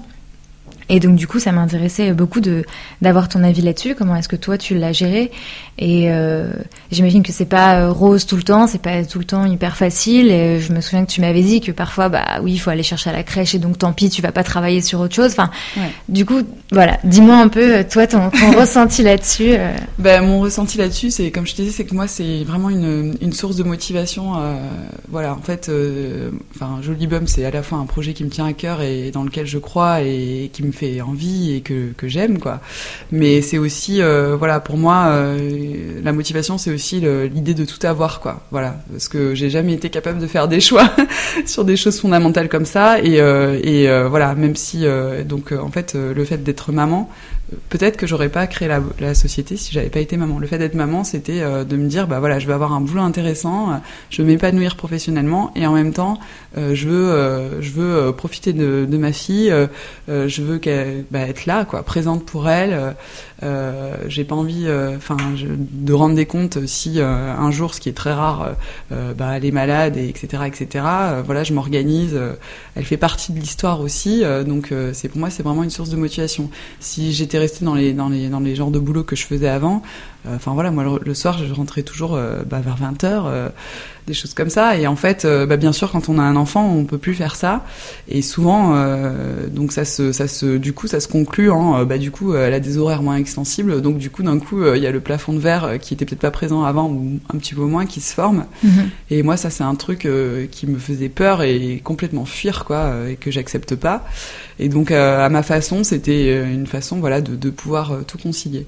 [0.90, 2.64] Et donc du coup, ça m'intéressait beaucoup de
[3.00, 3.94] d'avoir ton avis là-dessus.
[3.94, 5.30] Comment est-ce que toi tu l'as géré?
[5.78, 6.50] Et euh,
[6.90, 9.76] j'imagine que c'est pas euh, rose tout le temps, c'est pas tout le temps hyper
[9.76, 10.30] facile.
[10.30, 12.82] Et je me souviens que tu m'avais dit que parfois, bah oui, il faut aller
[12.82, 15.30] chercher à la crèche et donc tant pis, tu vas pas travailler sur autre chose.
[15.30, 15.50] Enfin,
[16.08, 16.98] du coup, voilà.
[17.04, 19.54] Dis-moi un peu euh, toi ton, ton ressenti là-dessus.
[19.98, 23.14] Ben mon ressenti là-dessus, c'est comme je te disais, c'est que moi c'est vraiment une,
[23.20, 24.32] une source de motivation.
[25.08, 25.70] voilà, en fait,
[26.54, 29.12] enfin, Jolie Bum, c'est à la fois un projet qui me tient à cœur et
[29.12, 32.60] dans lequel je crois et qui me fait envie et que, que j'aime quoi.
[33.12, 37.84] Mais c'est aussi euh, voilà pour moi euh, la motivation c'est aussi l'idée de tout
[37.86, 38.42] avoir quoi.
[38.50, 38.76] Voilà.
[38.90, 40.90] Parce que j'ai jamais été capable de faire des choix
[41.46, 43.00] sur des choses fondamentales comme ça.
[43.00, 44.84] Et, euh, et voilà même si
[45.24, 47.10] donc en fait le fait d'être maman
[47.68, 50.38] peut-être que j'aurais pas créé la, société si j'avais pas été maman.
[50.38, 52.80] Le fait d'être maman, c'était euh, de me dire bah voilà, je vais avoir un
[52.80, 53.74] boulot intéressant, euh,
[54.10, 56.18] je veux m'épanouir professionnellement et en même temps,
[56.56, 59.52] euh, je veux je veux profiter de, ma fille,
[60.08, 62.94] je veux qu'elle bah, être là quoi, présente pour elle.
[64.08, 68.12] j'ai pas envie enfin de rendre des comptes si un jour, ce qui est très
[68.12, 68.50] rare,
[68.90, 70.84] bah elle est malade et etc etc.
[71.24, 72.18] voilà, je m'organise.
[72.76, 75.96] elle fait partie de l'histoire aussi, donc c'est pour moi c'est vraiment une source de
[75.96, 76.50] motivation.
[76.80, 79.82] Si j'étais dans les, dans, les, dans les genres de boulot que je faisais avant,
[80.28, 83.50] Enfin voilà, moi le, soir, je rentrais toujours bah, vers 20h
[84.10, 84.76] des choses comme ça.
[84.76, 87.14] Et en fait, euh, bah, bien sûr, quand on a un enfant, on peut plus
[87.14, 87.64] faire ça.
[88.08, 91.84] Et souvent, euh, donc ça se, ça se, du coup, ça se conclut en, euh,
[91.84, 93.80] bah, du coup, elle a des horaires moins extensibles.
[93.80, 96.20] Donc du coup, d'un coup, il y a le plafond de verre qui était peut-être
[96.20, 98.46] pas présent avant ou un petit peu moins qui se forme.
[98.62, 98.90] Mhm.
[99.10, 100.08] Et moi, ça, c'est un truc
[100.50, 104.04] qui me faisait peur et complètement fuir, quoi, et que j'accepte pas.
[104.58, 108.66] Et donc, à ma façon, c'était une façon, voilà, de, de pouvoir tout concilier.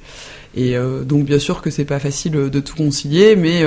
[0.54, 3.64] Et donc, bien sûr que c'est pas facile de tout concilier, mais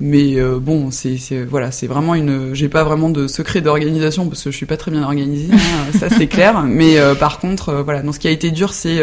[0.00, 2.52] mais euh, bon, c'est voilà, c'est vraiment une.
[2.52, 5.92] J'ai pas vraiment de secret d'organisation parce que je suis pas très bien organisée, hein,
[5.98, 6.62] ça c'est clair.
[6.62, 9.00] Mais euh, par contre, euh, voilà, dans ce qui a été dur, c'est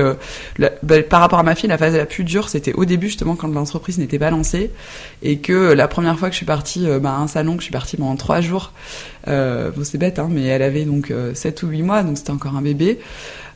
[0.59, 3.35] bah, par rapport à ma fille, la phase la plus dure, c'était au début justement
[3.35, 4.71] quand l'entreprise n'était pas lancée
[5.23, 7.65] et que la première fois que je suis partie bah, à un salon, que je
[7.65, 8.73] suis partie pendant trois jours.
[9.27, 12.55] bon, c'est bête, hein, mais elle avait donc 7 ou 8 mois, donc c'était encore
[12.57, 12.99] un bébé.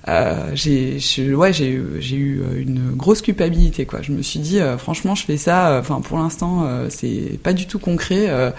[0.07, 4.01] Euh, j'ai ouais eu euh, une grosse culpabilité quoi.
[4.03, 7.65] Je me suis dit euh, franchement je fais ça enfin pour l'instant c'est pas du
[7.65, 8.53] tout concret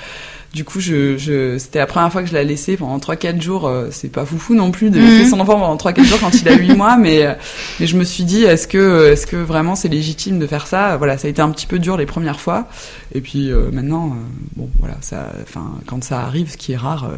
[0.57, 3.67] du coup, je, je c'était la première fois que je l'ai laissé pendant 3-4 jours.
[3.67, 5.31] Euh, c'est pas foufou non plus de laisser mhm.
[5.31, 7.35] son enfant pendant 3-4 jours quand il a 8 mois, mais, euh,
[7.79, 10.97] mais je me suis dit, est-ce que, est-ce que vraiment c'est légitime de faire ça?
[10.97, 12.69] Voilà, ça a été un petit peu dur les premières fois.
[13.15, 14.17] Et puis euh, maintenant,
[14.57, 17.11] bon, voilà, ça, enfin, quand ça arrive, ce qui est rare,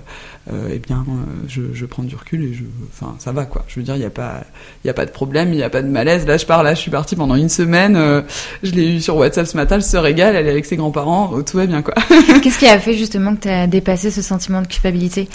[0.51, 1.05] eh bien,
[1.47, 3.65] je, je, prends du recul et je, enfin, ça va quoi.
[3.69, 4.43] Je veux dire, il n'y a pas,
[4.83, 6.27] il y a pas de problème, il n'y a pas de malaise.
[6.27, 8.25] Là, je pars, là, je suis partie pendant une semaine.
[8.65, 11.43] je l'ai eu sur WhatsApp ce matin, elle se régale, elle est avec ses grands-parents,
[11.43, 11.95] tout va bien quoi.
[12.43, 15.29] Qu'est-ce qui a fait justement que tu as dépassé ce sentiment de culpabilité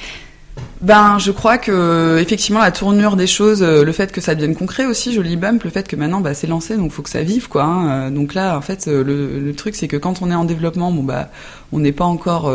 [0.81, 4.55] ben, je crois que effectivement la tournure des choses, euh, le fait que ça devienne
[4.55, 7.23] concret aussi, joli bump, le fait que maintenant bah, c'est lancé, donc faut que ça
[7.23, 7.63] vive quoi.
[7.63, 7.89] Hein.
[7.89, 10.91] Euh, donc là, en fait, euh, le, truc c'est que quand on est en développement,
[10.91, 11.29] bon bah,
[11.71, 12.51] on n'est pas encore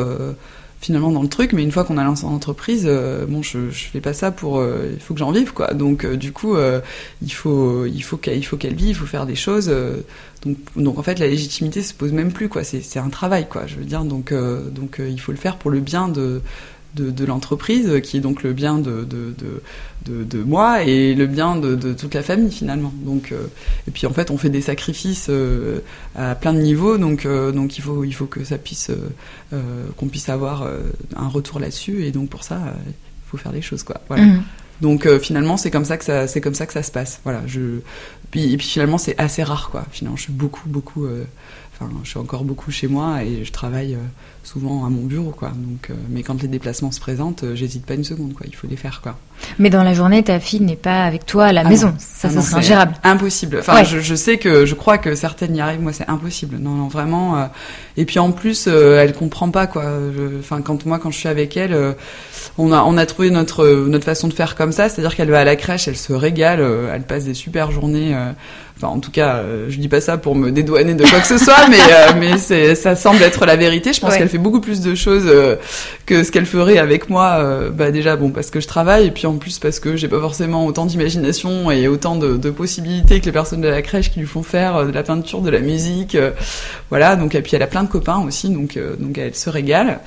[0.80, 2.88] finalement dans le truc, mais une fois qu'on a lancé l'entreprise,
[3.28, 5.74] bon, je, je fais pas ça pour, il faut que j'en vive quoi.
[5.74, 6.56] Donc du coup,
[7.22, 9.72] il faut, il faut qu'elle, faut qu'elle vive, il faut faire des choses.
[10.44, 12.62] Donc, donc en fait, la légitimité se pose même plus, quoi.
[12.64, 13.66] C'est un travail, quoi.
[13.66, 16.40] Je veux dire, donc, euh, donc euh, il faut le faire pour le bien de,
[16.94, 19.34] de, de l'entreprise, qui est donc le bien de, de,
[20.06, 22.92] de, de moi et le bien de, toute la famille finalement.
[23.04, 23.46] Donc, euh,
[23.86, 25.30] et puis en fait, on fait des sacrifices
[26.16, 28.90] à plein de niveaux, donc, donc il, faut, il faut que ça puisse,
[29.96, 30.68] qu'on puisse avoir
[31.16, 34.00] un retour là-dessus, et donc pour ça, il faut faire des choses, quoi.
[34.08, 34.24] Voilà.
[34.24, 34.42] Mmh.
[34.80, 37.20] Donc euh, finalement, c'est comme ça que ça, c'est comme ça que ça se passe.
[37.24, 37.42] Voilà.
[37.46, 37.80] Je,
[38.30, 39.86] puis, et puis finalement, c'est assez rare, quoi.
[39.90, 41.06] Finalement, je suis beaucoup, beaucoup.
[41.06, 41.24] Euh,
[41.74, 44.04] enfin, je suis encore beaucoup chez moi et je travaille euh,
[44.48, 45.48] souvent à mon bureau, quoi.
[45.48, 48.46] Donc, mais quand les déplacements se présentent, j'hésite pas une seconde, quoi.
[48.48, 49.16] Il faut les faire, quoi.
[49.58, 51.94] Mais dans la journée, ta fille n'est pas avec toi à la ah maison.
[51.98, 52.94] Ça, ça ah serait ingérable.
[53.04, 53.58] Impossible.
[53.60, 55.82] Enfin, je, je, sais que je crois que certaines y arrivent.
[55.82, 56.56] Moi, c'est impossible.
[56.58, 57.48] Non, non, vraiment.
[57.96, 59.84] et puis en plus, elle comprend pas, quoi.
[60.40, 61.94] Enfin, quand moi, quand je suis avec elle
[62.58, 65.40] on a, on a trouvé notre, notre façon de faire comme ça, c'est-à-dire qu'elle va
[65.40, 68.14] à la crèche, elle se régale, euh, elle passe des super journées.
[68.14, 68.32] Euh,
[68.76, 71.26] enfin, en tout cas, euh, je dis pas ça pour me dédouaner de quoi que
[71.26, 71.78] ce soit, mais,
[72.18, 73.92] mais c'est, ça semble être la vérité.
[73.92, 75.30] Je pense qu'elle fait beaucoup plus de choses
[76.06, 77.70] que ce qu'elle ferait avec moi.
[77.72, 80.20] bah déjà, bon, parce que je travaille, et puis en plus parce que j'ai pas
[80.20, 84.20] forcément autant d'imagination et autant de, de, possibilités que les personnes de la crèche qui
[84.20, 86.16] lui font faire de la peinture, de la musique,
[86.88, 87.16] voilà.
[87.16, 90.00] Donc, et puis elle a plein de copains aussi, donc, donc elle se régale.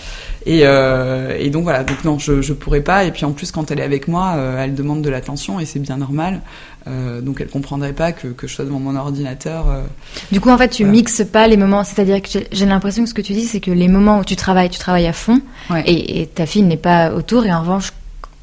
[0.45, 1.83] Et, et donc voilà.
[1.83, 3.03] Donc non, je je, pourrais pas.
[3.05, 5.65] Et puis en plus, quand elle est avec moi, euh, elle demande de l'attention et
[5.65, 6.41] c'est bien normal.
[6.87, 9.69] Euh, donc elle comprendrait pas que, que, je sois devant mon ordinateur.
[9.69, 9.83] Euh.
[10.31, 11.83] du coup, en fait, tu mixes pas les moments.
[11.83, 14.35] C'est-à-dire que j'ai l'impression que ce que tu dis, c'est que les moments où tu
[14.35, 15.41] travailles, tu travailles à fond,
[15.85, 17.45] et, et, ta fille n'est pas autour.
[17.45, 17.91] Et en revanche,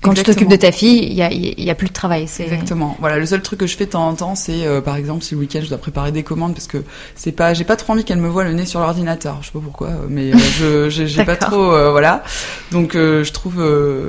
[0.01, 2.23] quand tu t'occupes de ta fille, il y a, y a, plus de travail.
[2.23, 2.97] Exactement.
[3.01, 5.25] Voilà, le seul truc que je fais de temps en temps, c'est euh, par exemple
[5.25, 6.79] si le week-end je dois préparer des commandes parce que
[7.17, 9.39] c'est pas, j'ai pas trop envie qu'elle me voit le nez sur l'ordinateur.
[9.41, 12.23] Je sais pas pourquoi, mais euh, je j'ai pas trop, euh, voilà.
[12.71, 13.57] Donc je trouve,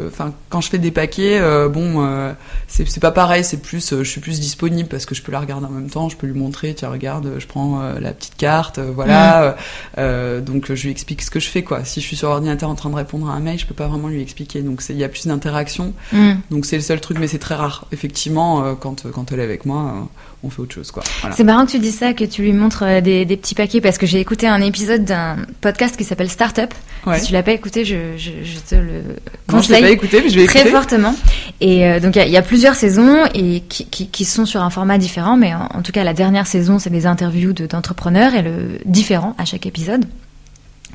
[0.08, 2.36] enfin quand je fais des paquets, bon,
[2.68, 3.44] c'est pas pareil.
[3.44, 6.10] C'est plus, je suis plus disponible parce que je peux la regarder en même temps,
[6.10, 9.56] je peux lui montrer, tiens regarde, je prends la petite carte, voilà.
[9.98, 10.42] Mm.
[10.42, 11.84] donc je lui explique ce que je fais quoi.
[11.84, 13.88] Si je suis sur l'ordinateur en train de répondre à un mail, je peux pas
[13.88, 14.62] vraiment lui expliquer.
[14.62, 15.79] Donc il y a plus d'interaction
[16.12, 16.32] Mm.
[16.52, 17.86] Donc c'est le seul truc, mais c'est très rare.
[17.92, 20.02] Effectivement, euh, quand, quand elle est avec moi, euh,
[20.44, 20.92] on fait autre chose.
[20.92, 21.04] quoi.
[21.36, 23.82] C'est marrant que tu dis ça, que tu lui montres euh, des, des petits paquets,
[23.82, 26.74] parce que j'ai écouté un épisode d'un podcast qui s'appelle Startup.
[27.16, 29.02] Si tu l'as pas écouté, je, je, te le
[29.48, 29.82] conseille.
[29.82, 31.16] Non, pas écouté, mais je vais Très fortement.
[31.62, 34.98] Et donc il y, a plusieurs saisons et qui, qui, qui, sont sur un format
[34.98, 39.34] différent, mais en, tout cas la dernière saison, c'est des interviews d'entrepreneurs et le différent
[39.38, 40.06] à chaque épisode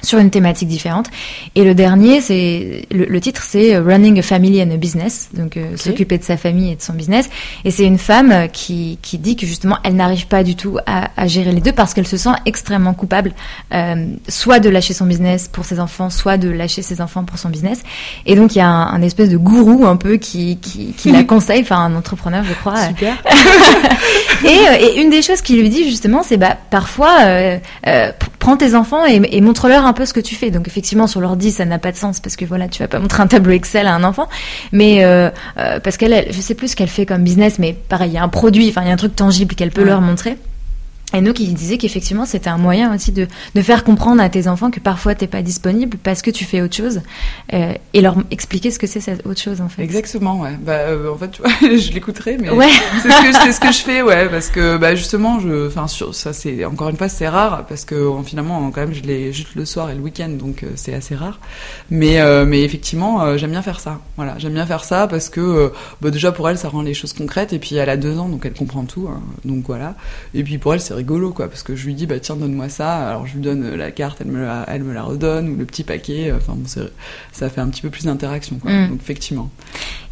[0.04, 1.08] sur une thématique différente.
[1.54, 5.76] Et le dernier, c'est le, titre, c'est Running a Family and a Business, donc euh,
[5.76, 7.28] s'occuper de sa famille et de son business.
[7.64, 10.78] Et c'est une femme euh, qui, qui dit que justement, elle n'arrive pas du tout
[10.86, 13.32] à, à, gérer les deux parce qu'elle se sent extrêmement coupable,
[13.72, 17.38] euh, soit de lâcher son business pour ses enfants, soit de lâcher ses enfants pour
[17.38, 17.82] son business.
[18.26, 21.24] Et donc il y a un, espèce de gourou un peu qui, qui, qui la
[21.24, 22.88] conseille, enfin un entrepreneur, je crois.
[22.88, 23.16] Super.
[24.44, 27.58] et, une des choses qu'il lui dit justement, c'est bah parfois
[28.44, 30.50] prends tes enfants et, montre-leur un peu ce que tu fais.
[30.50, 32.98] Donc effectivement sur l'ordi ça n'a pas de sens parce que voilà tu vas pas
[32.98, 34.28] montrer un tableau Excel à un enfant,
[34.70, 35.02] mais
[35.54, 38.22] parce qu'elle, je sais plus ce qu'elle fait comme business, mais pareil il y a
[38.22, 40.36] un produit, enfin il y a un truc tangible qu'elle peut leur montrer.
[41.14, 44.48] Et donc, il disait qu'effectivement, c'était un moyen aussi de, de, faire comprendre à tes
[44.48, 47.02] enfants que parfois, t'es pas disponible parce que tu fais autre chose
[47.52, 49.82] euh, et leur expliquer ce que c'est cette autre chose, en fait.
[49.82, 50.56] Exactement, ouais.
[50.60, 52.68] Bah, euh, en fait, tu vois, je l'écouterai, mais ouais.
[53.02, 56.32] c'est ce, que, ce que je fais, ouais, parce que, bah, justement, je, enfin, ça,
[56.32, 59.64] c'est, encore une fois, c'est rare parce que, finalement, quand même, je l'ai juste le
[59.64, 61.38] soir et le week-end, donc euh, c'est assez rare.
[61.90, 64.00] Mais, mais effectivement, j'aime bien faire ça.
[64.16, 67.12] Voilà, j'aime bien faire ça parce que, bah, déjà, pour elle, ça rend les choses
[67.12, 69.94] concrètes et puis elle a deux ans, donc elle comprend tout, hein, donc voilà.
[70.34, 72.70] Et puis pour elle, c'est rigolo, quoi, parce que je lui dis, bah tiens, donne-moi
[72.70, 73.08] ça.
[73.08, 75.66] Alors je lui donne la carte, elle me la, elle me la redonne, ou le
[75.66, 76.32] petit paquet.
[76.32, 78.72] Enfin, bon, ça fait un petit peu plus d'interaction, quoi.
[78.72, 78.88] Mm.
[78.88, 79.50] Donc effectivement.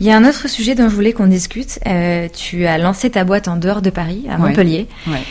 [0.01, 1.79] Il y a un autre sujet dont je voulais qu'on discute.
[1.87, 4.87] Euh, tu as lancé ta boîte en dehors de Paris, à Montpellier.
[5.07, 5.23] Ouais.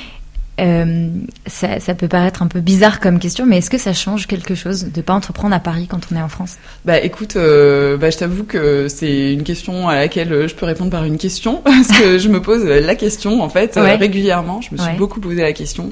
[0.60, 1.10] Euh,
[1.48, 4.54] ça, ça, peut paraître un peu bizarre comme question, mais est-ce que ça change quelque
[4.54, 6.58] chose de pas entreprendre à Paris quand on est en France?
[6.86, 10.92] Bah écoute, euh, bah, je t'avoue que c'est une question à laquelle je peux répondre
[10.92, 14.62] par une question, parce que je me pose la question en fait régulièrement.
[14.62, 15.92] Je me suis beaucoup posé la question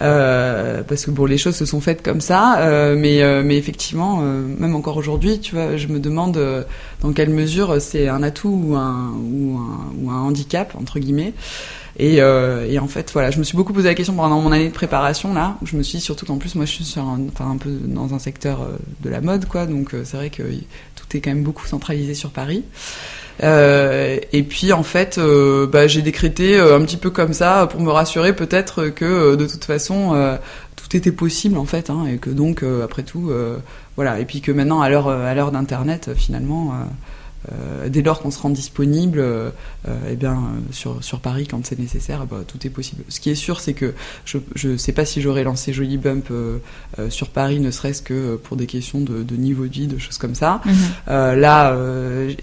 [0.00, 3.56] euh, parce que bon, les choses se sont faites comme ça, euh, mais euh, mais
[3.56, 6.38] effectivement, même encore aujourd'hui, tu vois, je me demande
[7.00, 11.34] dans quelle mesure c'est un atout ou un, ou un, ou un handicap entre guillemets.
[11.98, 14.50] Et, euh, et, en fait, voilà, je me suis beaucoup posé la question pendant mon
[14.52, 17.50] année de préparation là, je me suis surtout qu'en plus moi je suis un, enfin
[17.50, 20.42] un peu dans un secteur euh, de la mode quoi, donc euh, c'est vrai que
[20.42, 22.64] tout est quand même beaucoup centralisé sur Paris.
[23.42, 28.36] Et puis en fait, bah, j'ai décrété un petit peu comme ça pour me rassurer
[28.36, 30.38] peut-être que de toute façon
[30.76, 33.32] tout était possible en fait, hein, et que donc après tout,
[33.96, 36.72] voilà, et puis que maintenant à l'heure à l'heure d'internet finalement
[37.50, 39.50] euh, dès lors qu'on se rend disponible, euh,
[40.08, 40.38] eh bien,
[40.70, 43.02] sur, sur Paris, quand c'est nécessaire, bah, tout est possible.
[43.08, 46.28] Ce qui est sûr, c'est que je ne sais pas si j'aurais lancé Jolie Bump
[46.30, 46.58] euh,
[47.08, 50.18] sur Paris, ne serait-ce que pour des questions de, de, niveau de vie, de choses
[50.18, 50.60] comme ça.
[50.64, 51.40] Mhm.
[51.40, 51.76] là,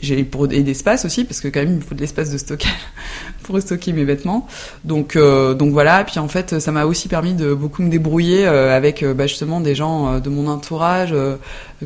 [0.01, 2.69] j'ai pour et d'espace aussi, parce que quand même, il faut de l'espace de stockage
[3.43, 4.47] pour stocker mes vêtements.
[4.83, 6.03] Donc, donc voilà.
[6.03, 9.75] Puis en fait, ça m'a aussi permis de beaucoup me débrouiller avec bah, justement des
[9.75, 11.13] gens de mon entourage.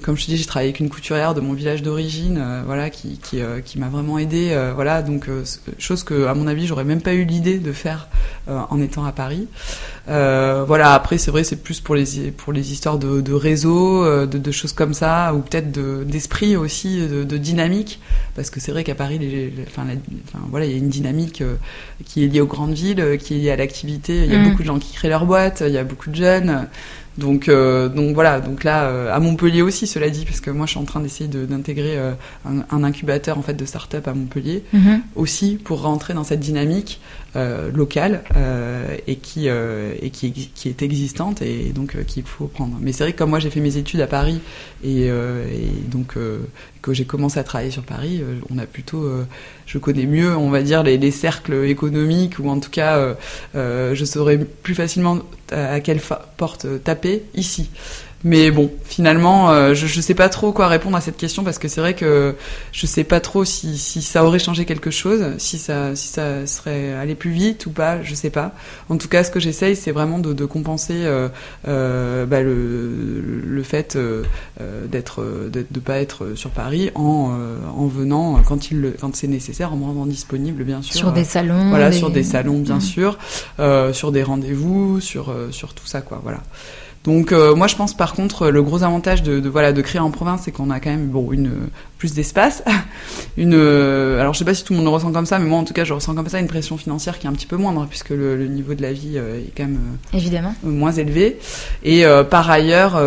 [0.01, 3.19] Comme je te dis, j'ai travaillé avec une couturière de mon village d'origine, voilà, qui
[3.21, 4.49] qui, euh, qui, m'a vraiment aidé.
[4.51, 5.43] Euh, voilà, donc euh,
[5.77, 8.07] chose que à mon avis j'aurais même pas eu l'idée de faire
[8.47, 9.47] en étant à Paris.
[10.07, 14.37] voilà, après c'est vrai c'est plus pour les pour les histoires de, de réseau, de,
[14.37, 15.71] de, choses comme ça, ou peut-être
[16.05, 18.01] d'esprit aussi, de, dynamique,
[18.35, 19.83] parce que c'est vrai qu'à Paris, les, enfin,
[20.27, 21.43] enfin, voilà, il y a une dynamique
[22.05, 24.23] qui est liée aux grandes villes, qui est liée à l'activité.
[24.25, 24.49] Il y a mm.
[24.49, 26.67] beaucoup de gens qui créent leur boîte, il y a beaucoup de jeunes.
[27.17, 30.65] Donc, euh, donc voilà, donc là, euh, à Montpellier aussi, cela dit, parce que moi
[30.65, 32.13] je suis en train d'essayer d'intégrer euh,
[32.45, 35.01] un, incubateur en fait de start-up à Montpellier, mhm.
[35.15, 36.99] aussi pour rentrer dans cette dynamique
[37.73, 38.21] locale
[39.07, 42.77] et, qui, et qui, qui, est existante et donc qu'il faut prendre.
[42.79, 44.39] Mais c'est vrai que comme moi j'ai fait mes études à Paris
[44.83, 46.15] et, et donc
[46.83, 48.21] que j'ai commencé à travailler sur Paris,
[48.53, 49.09] on a plutôt,
[49.65, 53.15] je connais mieux, on va dire, les, les cercles économiques ou en tout cas,
[53.55, 55.19] je saurais plus facilement
[55.51, 56.01] à quelle
[56.37, 57.69] porte taper ici.
[58.23, 61.57] Mais bon, finalement, euh, je, je sais pas trop quoi répondre à cette question parce
[61.57, 62.35] que c'est vrai que
[62.71, 66.47] je sais pas trop si, si ça aurait changé quelque chose, si ça, si ça
[66.47, 68.53] serait allé plus vite ou pas, je sais pas.
[68.89, 71.27] En tout cas, ce que j'essaye, c'est vraiment de, de compenser euh,
[71.67, 74.23] euh, bah, le, le fait euh,
[74.61, 77.31] euh, d'être, de, de pas être sur Paris en,
[77.75, 80.95] en venant quand il, quand c'est nécessaire, en me rendant disponible, bien sûr.
[80.95, 81.69] Sur des salons.
[81.69, 82.81] Voilà, sur des salons, bien mmh.
[82.81, 83.17] sûr,
[83.91, 86.21] sur des rendez-vous, sur, sur tout ça, quoi.
[86.23, 86.39] Voilà.
[87.03, 89.99] Donc euh, moi je pense par contre le gros avantage de, de voilà de créer
[89.99, 91.51] en province c'est qu'on a quand même bon une
[91.97, 92.63] plus d'espace,
[93.37, 95.45] une euh, alors je sais pas si tout le monde le ressent comme ça mais
[95.45, 97.45] moi en tout cas je ressens comme ça une pression financière qui est un petit
[97.45, 99.79] peu moindre puisque le, le niveau de la vie euh, est quand même
[100.13, 100.53] évidemment.
[100.63, 101.39] moins élevé.
[101.83, 103.01] Et par ailleurs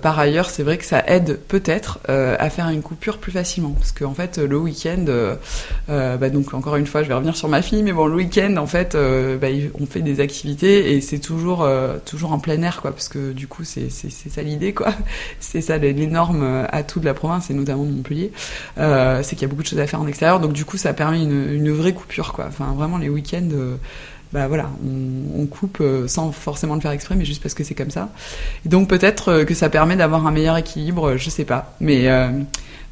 [0.00, 3.70] par ailleurs c'est vrai que ça aide peut-être à faire une coupure plus facilement.
[3.70, 5.04] Parce qu'en fait le week-end
[5.88, 8.56] bah, donc encore une fois je vais revenir sur ma fille mais bon le week-end
[8.56, 8.96] en fait
[9.40, 9.48] bah,
[9.80, 11.68] on fait des activités et c'est toujours
[12.04, 12.92] toujours en plein air quoi.
[12.92, 14.92] Parce que du coup, c'est ça l'idée, quoi.
[15.40, 18.32] C'est ça l'énorme euh, atout de la province, et notamment de Montpellier,
[18.76, 20.40] euh, c'est qu'il y a beaucoup de choses à faire en extérieur.
[20.40, 22.44] Donc, du coup, ça permet une, une vraie coupure, quoi.
[22.48, 23.76] Enfin, vraiment, les week-ends, euh,
[24.34, 27.90] bah voilà, on, coupe sans forcément le faire exprès, mais juste parce que c'est comme
[27.90, 28.10] ça.
[28.66, 31.74] Donc, peut-être que ça permet d'avoir un meilleur équilibre, je sais pas.
[31.80, 32.08] Mais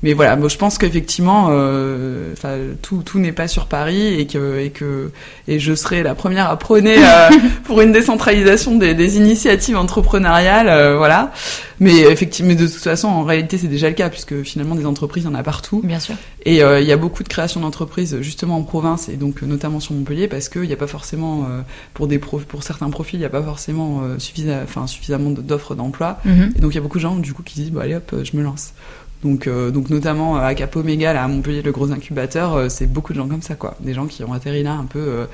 [0.03, 2.35] mais voilà, bon, je pense qu'effectivement, euh,
[2.83, 5.11] tout, tout n'est pas sur Paris et que, et que,
[5.49, 7.31] et je serai la première à prôner euh,
[7.65, 11.33] pour une décentralisation des, des initiatives entrepreneuriales, euh, voilà.
[11.81, 15.25] Mais effectivement, de toute façon, en réalité, c'est déjà le cas puisque finalement, des entreprises,
[15.25, 15.81] il y en a partout.
[15.83, 16.15] Bien sûr.
[16.45, 19.81] Et euh, il y a beaucoup de créations d'entreprises justement en province et donc notamment
[19.81, 21.47] sur Montpellier parce qu'il n'y a pas forcément,
[21.95, 25.75] pour des pro pour certains profils, il n'y a pas forcément suffisamment, enfin, suffisamment d'offres
[25.75, 26.19] d'emploi.
[26.25, 26.53] Mhm.
[26.57, 28.15] Et donc il y a beaucoup de gens du coup qui disent, bah allez hop,
[28.23, 28.73] je me lance.
[29.25, 32.87] Donc, euh, donc notamment à Cap Omega, là, à Montpellier, le gros incubateur, euh, c'est
[32.87, 33.75] beaucoup de gens comme ça, quoi.
[33.81, 35.25] Des gens qui ont atterri là un peu euh,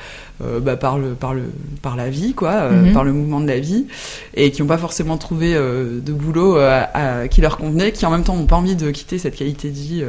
[0.42, 1.42] euh, bah, par le par le
[1.82, 2.92] par la vie, quoi, euh, Mhm.
[2.94, 3.86] par le mouvement de la vie,
[4.34, 8.06] et qui n'ont pas forcément trouvé euh, de boulot euh, à- qui leur convenait, qui
[8.06, 10.02] en même temps n'ont pas envie de quitter cette qualité de vie.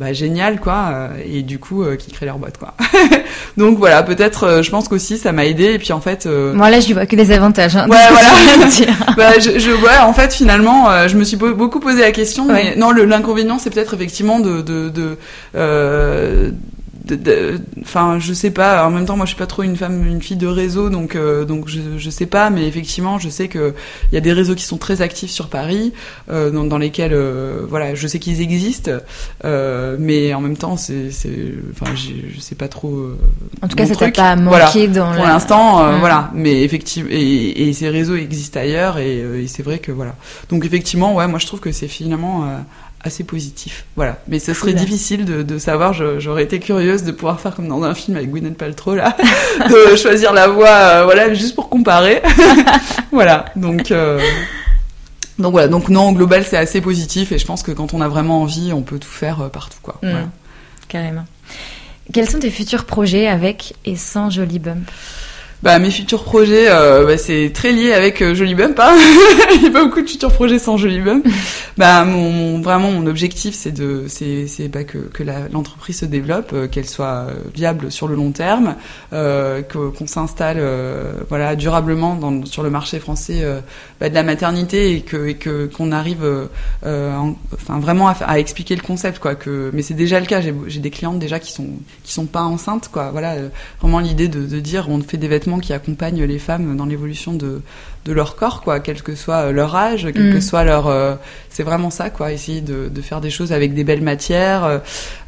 [0.00, 2.74] Bah, géniale quoi euh, et du coup euh, qui créent leur boîte quoi
[3.58, 6.54] donc voilà peut-être euh, je pense qu'aussi ça m'a aidé et puis en fait euh,
[6.54, 7.76] Moi, là, je vois que des avantages.
[7.76, 9.06] Hein, Ouais, voilà.
[9.16, 12.12] bah, je, je ouais, en fait finalement euh, je me suis beau- beaucoup posé la
[12.12, 15.18] question mais non l'inconvénient c'est peut-être effectivement de de de
[15.54, 16.54] euh, de- de-
[17.82, 20.22] enfin je sais pas en même temps moi je suis pas trop une femme une
[20.22, 23.74] fille de réseau donc euh, donc je je sais pas mais effectivement je sais que
[24.10, 25.92] il y a des réseaux qui sont très actifs sur Paris
[26.30, 28.90] euh, dans, dans lesquels euh, voilà je sais qu'ils existent
[29.44, 33.18] euh, mais en même temps c'est c'est enfin je sais pas trop euh,
[33.62, 34.66] En tout cas, ça t'a pas Voilà.
[34.66, 36.30] manqué dans pour la- l'instant, euh, voilà.
[36.34, 40.14] Mais effectivement, et, et ces réseaux existent ailleurs, et, et c'est vrai que voilà.
[40.50, 42.58] Donc effectivement, ouais, moi je trouve que c'est finalement euh,
[43.02, 44.18] assez positif, voilà.
[44.28, 44.80] Mais ce serait Cool.
[44.80, 45.92] difficile de, de savoir.
[45.94, 49.16] J'aurais été curieuse de pouvoir faire comme dans un film avec Gwyneth Paltrow là,
[49.68, 52.22] de choisir la voie, euh, voilà, juste pour comparer.
[53.12, 53.46] voilà.
[53.56, 53.90] Donc.
[53.90, 54.20] euh,
[55.38, 58.02] donc voilà, donc non, au global c'est assez positif et je pense que quand on
[58.02, 59.94] a vraiment envie, on peut tout faire euh, partout quoi.
[60.02, 60.10] Mm.
[60.10, 60.28] Voilà.
[60.88, 61.24] Carrément.
[62.12, 64.90] Quels sont tes futurs projets avec et sans Jolly Bump
[65.62, 68.80] Bah mes futurs projets, euh, bah, c'est très lié avec euh, Jolly Bump.
[68.80, 68.96] Hein.
[69.56, 71.26] Il n'y a pas beaucoup de futurs projets sans Jolly Bump.
[71.76, 76.06] bah mon, mon- vraiment mon objectif c'est de c'est c'est bah, que que l'entreprise se
[76.06, 78.74] développe, euh, qu'elle soit viable sur le long terme,
[79.12, 80.62] euh, que- qu'on s'installe
[81.28, 83.42] voilà durablement dans, sur le marché français
[84.00, 86.24] bah, de la maternité et que et que qu'on arrive
[86.86, 89.34] en- enfin vraiment à, à expliquer le concept quoi.
[89.34, 90.40] Que mais c'est déjà le cas.
[90.40, 91.66] J'ai j'ai des clientes déjà qui sont
[92.02, 93.10] qui sont pas enceintes quoi.
[93.10, 93.34] Voilà
[93.82, 97.32] vraiment l'idée de, de dire on fait des vêtements qui accompagnent les femmes dans l'évolution
[97.32, 97.60] de,
[98.04, 100.32] de leur corps, quoi, quel que soit euh, leur âge, quel Mm.
[100.34, 100.86] que soit leur.
[100.86, 101.14] euh,
[101.50, 104.80] c'est vraiment ça, quoi, essayer de, de faire des choses avec des belles matières,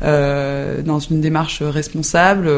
[0.03, 2.49] euh, dans une démarche responsable.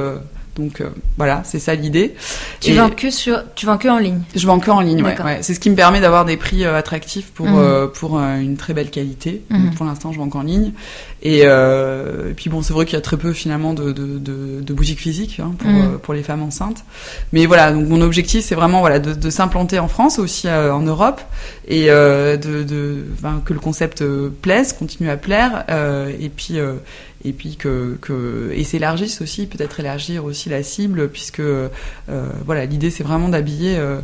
[0.56, 2.14] donc euh, voilà, c'est ça l'idée.
[2.60, 4.20] Tu Et- vends que sur, tu vends que en ligne?
[4.36, 5.38] Je vends que en ligne, ouais.
[5.42, 8.72] C'est ce qui me permet d'avoir des prix euh, attractifs pour euh, pour une très
[8.72, 9.42] belle qualité.
[9.50, 10.70] Donc, pour l'instant, je vends qu'en ligne.
[11.26, 14.18] Et, euh, et puis bon, c'est vrai qu'il y a très peu finalement de de,
[14.18, 15.80] de, de boutiques physiques hein, pour Mhm.
[15.94, 16.84] euh, pour les femmes enceintes.
[17.32, 20.72] Mais voilà, donc mon objectif, c'est vraiment voilà de, de s'implanter en France aussi euh,
[20.74, 21.22] en Europe
[21.66, 26.28] et euh, de, de ben, que le concept euh, plaise, continue à plaire euh, et
[26.28, 26.74] puis euh,
[27.26, 31.68] et puis que, que et s'élargisse aussi, peut-être élargir aussi la cible, puisque euh,
[32.44, 34.00] voilà, l'idée c'est vraiment d'habiller euh,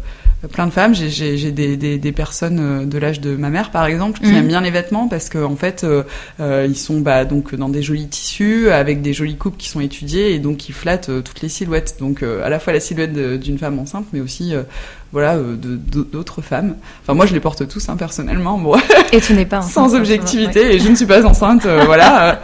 [0.49, 0.95] plein de femmes.
[0.95, 4.37] J'ai- des, des, des personnes euh, de l'âge de ma mère, par exemple, qui Mhm.
[4.37, 6.03] aiment bien les vêtements parce que en fait, euh,
[6.41, 9.81] euh, ils sont bah, donc dans des jolis tissus avec des jolies coupes qui sont
[9.81, 11.97] étudiées et donc qui flattent euh, toutes les silhouettes.
[12.01, 14.63] Donc euh, à la fois la silhouette d'une femme enceinte, mais aussi euh,
[15.13, 16.77] voilà euh, d'autres femmes.
[17.03, 18.59] Enfin moi je les porte tous hein, personnellement.
[18.59, 18.77] Bon,
[19.13, 22.31] Et tu n'es pas enceinte, sans objectivité et je ne suis pas enceinte euh, voilà
[22.31, 22.35] euh,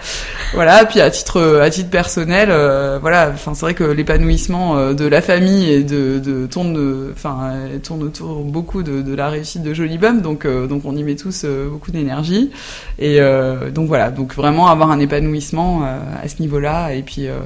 [0.55, 4.95] voilà puis à titre à titre personnel euh, voilà enfin c'est vrai que l'épanouissement euh,
[4.95, 9.15] de la famille et de, de tourne euh, enfin euh, tourne autour beaucoup de, de
[9.15, 12.51] la réussite de Jolie Bum donc euh, donc on y met tous euh, beaucoup d'énergie
[12.99, 17.29] et euh, donc voilà donc vraiment avoir un épanouissement euh, à ce niveau-là et puis
[17.29, 17.39] euh,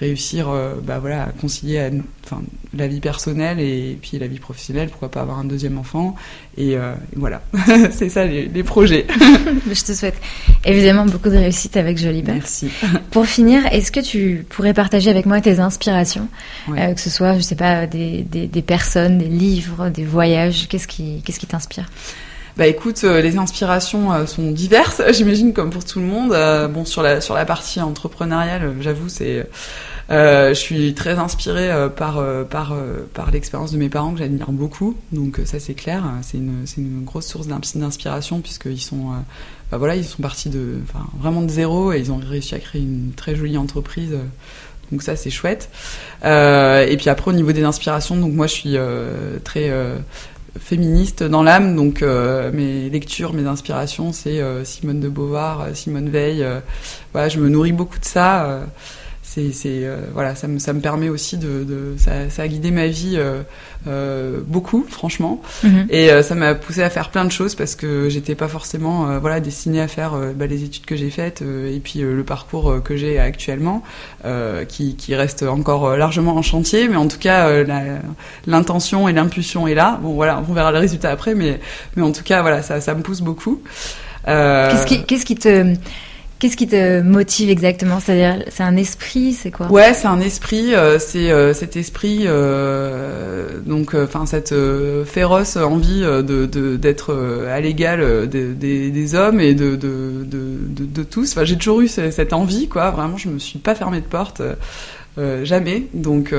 [0.00, 1.90] réussir euh, bah voilà à concilier à-
[2.24, 2.40] enfin
[2.76, 6.14] la vie personnelle et puis la vie professionnelle pourquoi pas avoir un deuxième enfant
[6.56, 7.42] et, euh, et voilà
[7.90, 9.06] c'est ça les, les projets.
[9.72, 10.14] Je te souhaite
[10.64, 12.36] évidemment beaucoup de réussite avec Jolly Bump.
[12.36, 12.68] merci
[13.10, 16.28] Pour finir, est-ce que tu pourrais partager avec moi tes inspirations,
[16.68, 16.90] Ouais.
[16.90, 20.68] Euh, que ce soit, je sais pas, des, des, des personnes, des livres, des voyages,
[20.68, 21.88] qu'est-ce qui, qu'est-ce qui t'inspire?
[22.56, 26.32] Bah écoute, euh, les inspirations euh, sont diverses, j'imagine comme pour tout le monde.
[26.32, 29.46] Euh, bon sur la sur la partie entrepreneuriale, j'avoue c'est
[30.10, 34.18] je suis très inspirée euh, par euh, par euh, par l'expérience de mes parents que
[34.20, 34.96] j'admire beaucoup.
[35.12, 39.10] Donc euh, ça c'est clair, c'est une c'est une grosse source d'ins- d'inspiration puisqu'ils sont
[39.10, 39.16] euh,
[39.70, 42.58] bah voilà, ils sont partis de enfin vraiment de zéro et ils ont réussi à
[42.58, 44.12] créer une très jolie entreprise.
[44.14, 44.22] euh,
[44.90, 45.68] donc ça c'est chouette.
[46.24, 49.98] Euh, et puis après au niveau des inspirations, donc moi je suis euh, très euh,
[50.58, 55.74] féministe dans l'âme, donc euh, mes lectures, mes inspirations, c'est euh, Simone de Beauvoir, euh,
[55.74, 56.42] Simone Veil.
[56.42, 56.60] euh,
[57.12, 58.62] voilà, je me nourris beaucoup de ça.
[59.52, 62.70] C'est euh, voilà ça me, ça me permet aussi de, de ça, ça, a guidé
[62.70, 63.42] ma vie euh,
[63.86, 65.40] euh, beaucoup franchement.
[65.62, 65.86] Mhm.
[65.90, 69.40] et ça m'a poussé à faire plein de choses parce que j'étais pas forcément voilà
[69.40, 73.18] destinée à faire bah, les études que j'ai faites et puis le parcours que j'ai
[73.18, 73.82] actuellement
[74.68, 76.88] qui, qui reste encore largement en chantier.
[76.88, 77.48] Mais en tout cas
[78.46, 79.98] l'intention et l'impulsion est là.
[80.02, 81.60] Bon voilà on verra le résultat après mais
[81.96, 83.62] mais en tout cas voilà ça ça me pousse beaucoup.
[84.26, 85.74] Qu'est-ce qui qu'est-ce qui te
[86.38, 87.98] Qu'est-ce qui te motive exactement?
[87.98, 89.66] C'est-à-dire, c'est un esprit, c'est quoi?
[89.72, 90.72] Ouais, c'est un esprit.
[90.72, 94.54] Euh, c'est euh, cet esprit, euh, donc, enfin, cette
[95.04, 97.12] féroce envie de d'être
[97.50, 101.32] à l'égal des, des, hommes et de de, de, tous.
[101.32, 102.90] Enfin, j'ai toujours eu cette envie, quoi.
[102.92, 104.40] Vraiment, je me suis pas fermée de porte.
[105.42, 106.32] jamais donc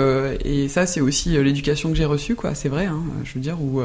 [0.45, 3.57] et ça c'est aussi l'éducation que j'ai reçue quoi c'est vrai hein, je veux dire
[3.61, 3.81] où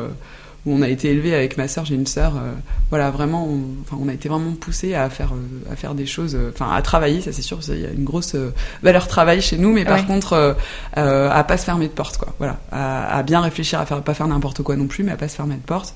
[0.67, 2.53] où on a été élevé avec ma sœur, j'ai une sœur, euh,
[2.91, 6.07] voilà, vraiment, on, enfin, on a été vraiment poussé à faire, euh, à faire des
[6.07, 8.35] choses, euh, enfin, à travailler, ça c'est sûr, il y a une grosse
[8.83, 10.57] valeur travail chez nous, mais par contre,
[10.95, 14.15] à pas se fermer de porte, quoi, voilà, à, à, bien réfléchir, à faire, pas
[14.15, 15.95] faire n'importe quoi non plus, mais à pas se fermer de porte.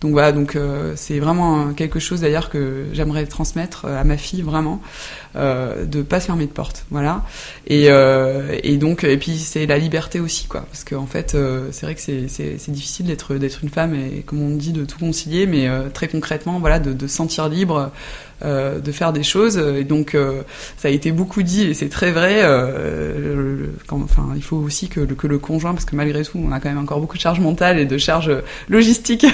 [0.00, 0.56] Donc voilà, donc
[0.96, 4.80] c'est vraiment quelque chose d'ailleurs que j'aimerais transmettre à ma fille vraiment,
[5.36, 7.24] euh, de pas se fermer de porte, voilà.
[7.66, 7.88] Et,
[8.62, 11.36] et donc et puis c'est la liberté aussi quoi, parce qu'en en fait
[11.70, 14.84] c'est vrai que c'est c'est difficile d'être d'être une femme et comme on dit, de
[14.84, 17.90] tout concilier, mais euh, très concrètement, voilà, de, de sentir libre
[18.42, 19.58] euh, de faire des choses.
[19.58, 20.42] Et donc, euh,
[20.76, 22.42] ça a été beaucoup dit, et c'est très vrai.
[23.86, 26.52] Quand, enfin, il faut aussi que le, que le conjoint, parce que malgré tout, on
[26.52, 28.30] a quand même encore beaucoup de charge mentale et de charge
[28.68, 29.26] logistique.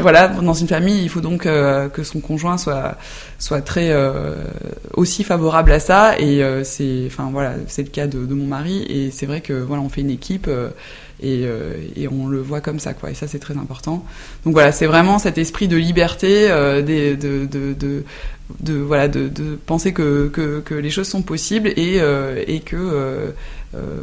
[0.00, 2.96] voilà, dans une famille, il faut donc que son conjoint soit
[3.38, 3.94] soit très
[4.94, 6.18] aussi favorable à ça.
[6.18, 8.84] Et c'est, enfin voilà, c'est le cas de, de, mon mari.
[8.88, 10.48] Et c'est vrai que voilà, on fait une équipe.
[11.24, 13.10] Euh, et, on le voit comme ça quoi.
[13.10, 14.04] Et ça c'est très important.
[14.44, 17.46] Donc voilà c'est vraiment cet esprit de liberté euh, de,
[18.60, 19.30] de, voilà de,
[19.66, 23.32] penser que, que, les choses sont possibles et, euh, et que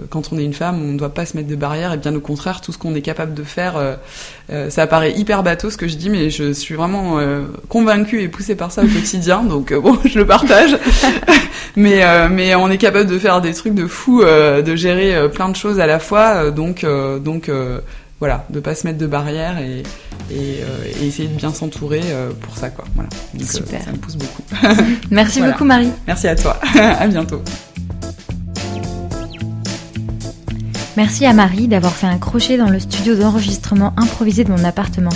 [0.10, 2.14] quand on est une femme on ne doit pas se mettre de barrières et bien
[2.16, 3.98] au contraire tout ce qu'on est capable de faire
[4.70, 7.20] ça paraît hyper bateau ce que je dis mais je suis vraiment
[7.70, 10.78] convaincue et poussée par ça au quotidien donc bon je le partage
[11.76, 15.16] mais euh, mais on est capable de faire des trucs de fou, euh, de gérer
[15.16, 16.52] euh, plein de choses à la fois.
[16.52, 16.86] donc
[17.24, 17.52] donc
[18.20, 19.82] voilà, de pas se mettre de barrières et,
[20.32, 20.60] et,
[21.04, 22.02] essayer de bien s'entourer
[22.42, 22.86] pour ça quoi.
[22.96, 23.10] Voilà.
[23.44, 23.82] Super.
[23.84, 24.44] ça me pousse beaucoup.
[25.12, 25.92] Merci beaucoup Marie.
[26.08, 26.60] Merci à toi.
[26.76, 27.42] à bientôt.
[30.98, 35.12] Merci à Marie d'avoir fait un crochet dans le studio d'enregistrement improvisé de mon appartement.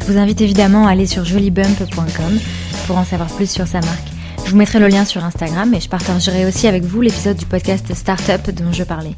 [0.00, 2.38] Je vous invite évidemment à aller sur jolybump.com
[2.86, 4.08] pour en savoir plus sur sa marque.
[4.44, 7.46] Je vous mettrai le lien sur Instagram et je partagerai aussi avec vous l'épisode du
[7.46, 9.14] podcast Startup dont je parlais.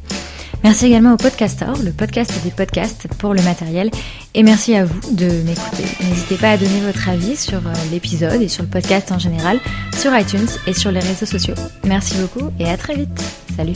[0.63, 3.91] Merci également au Podcaster, le podcast des podcasts pour le matériel.
[4.33, 5.83] Et merci à vous de m'écouter.
[6.01, 9.59] N'hésitez pas à donner votre avis sur euh, l'épisode et sur le podcast en général,
[9.95, 11.55] sur iTunes et sur les réseaux sociaux.
[11.85, 13.23] Merci beaucoup et à très vite.
[13.55, 13.73] Salut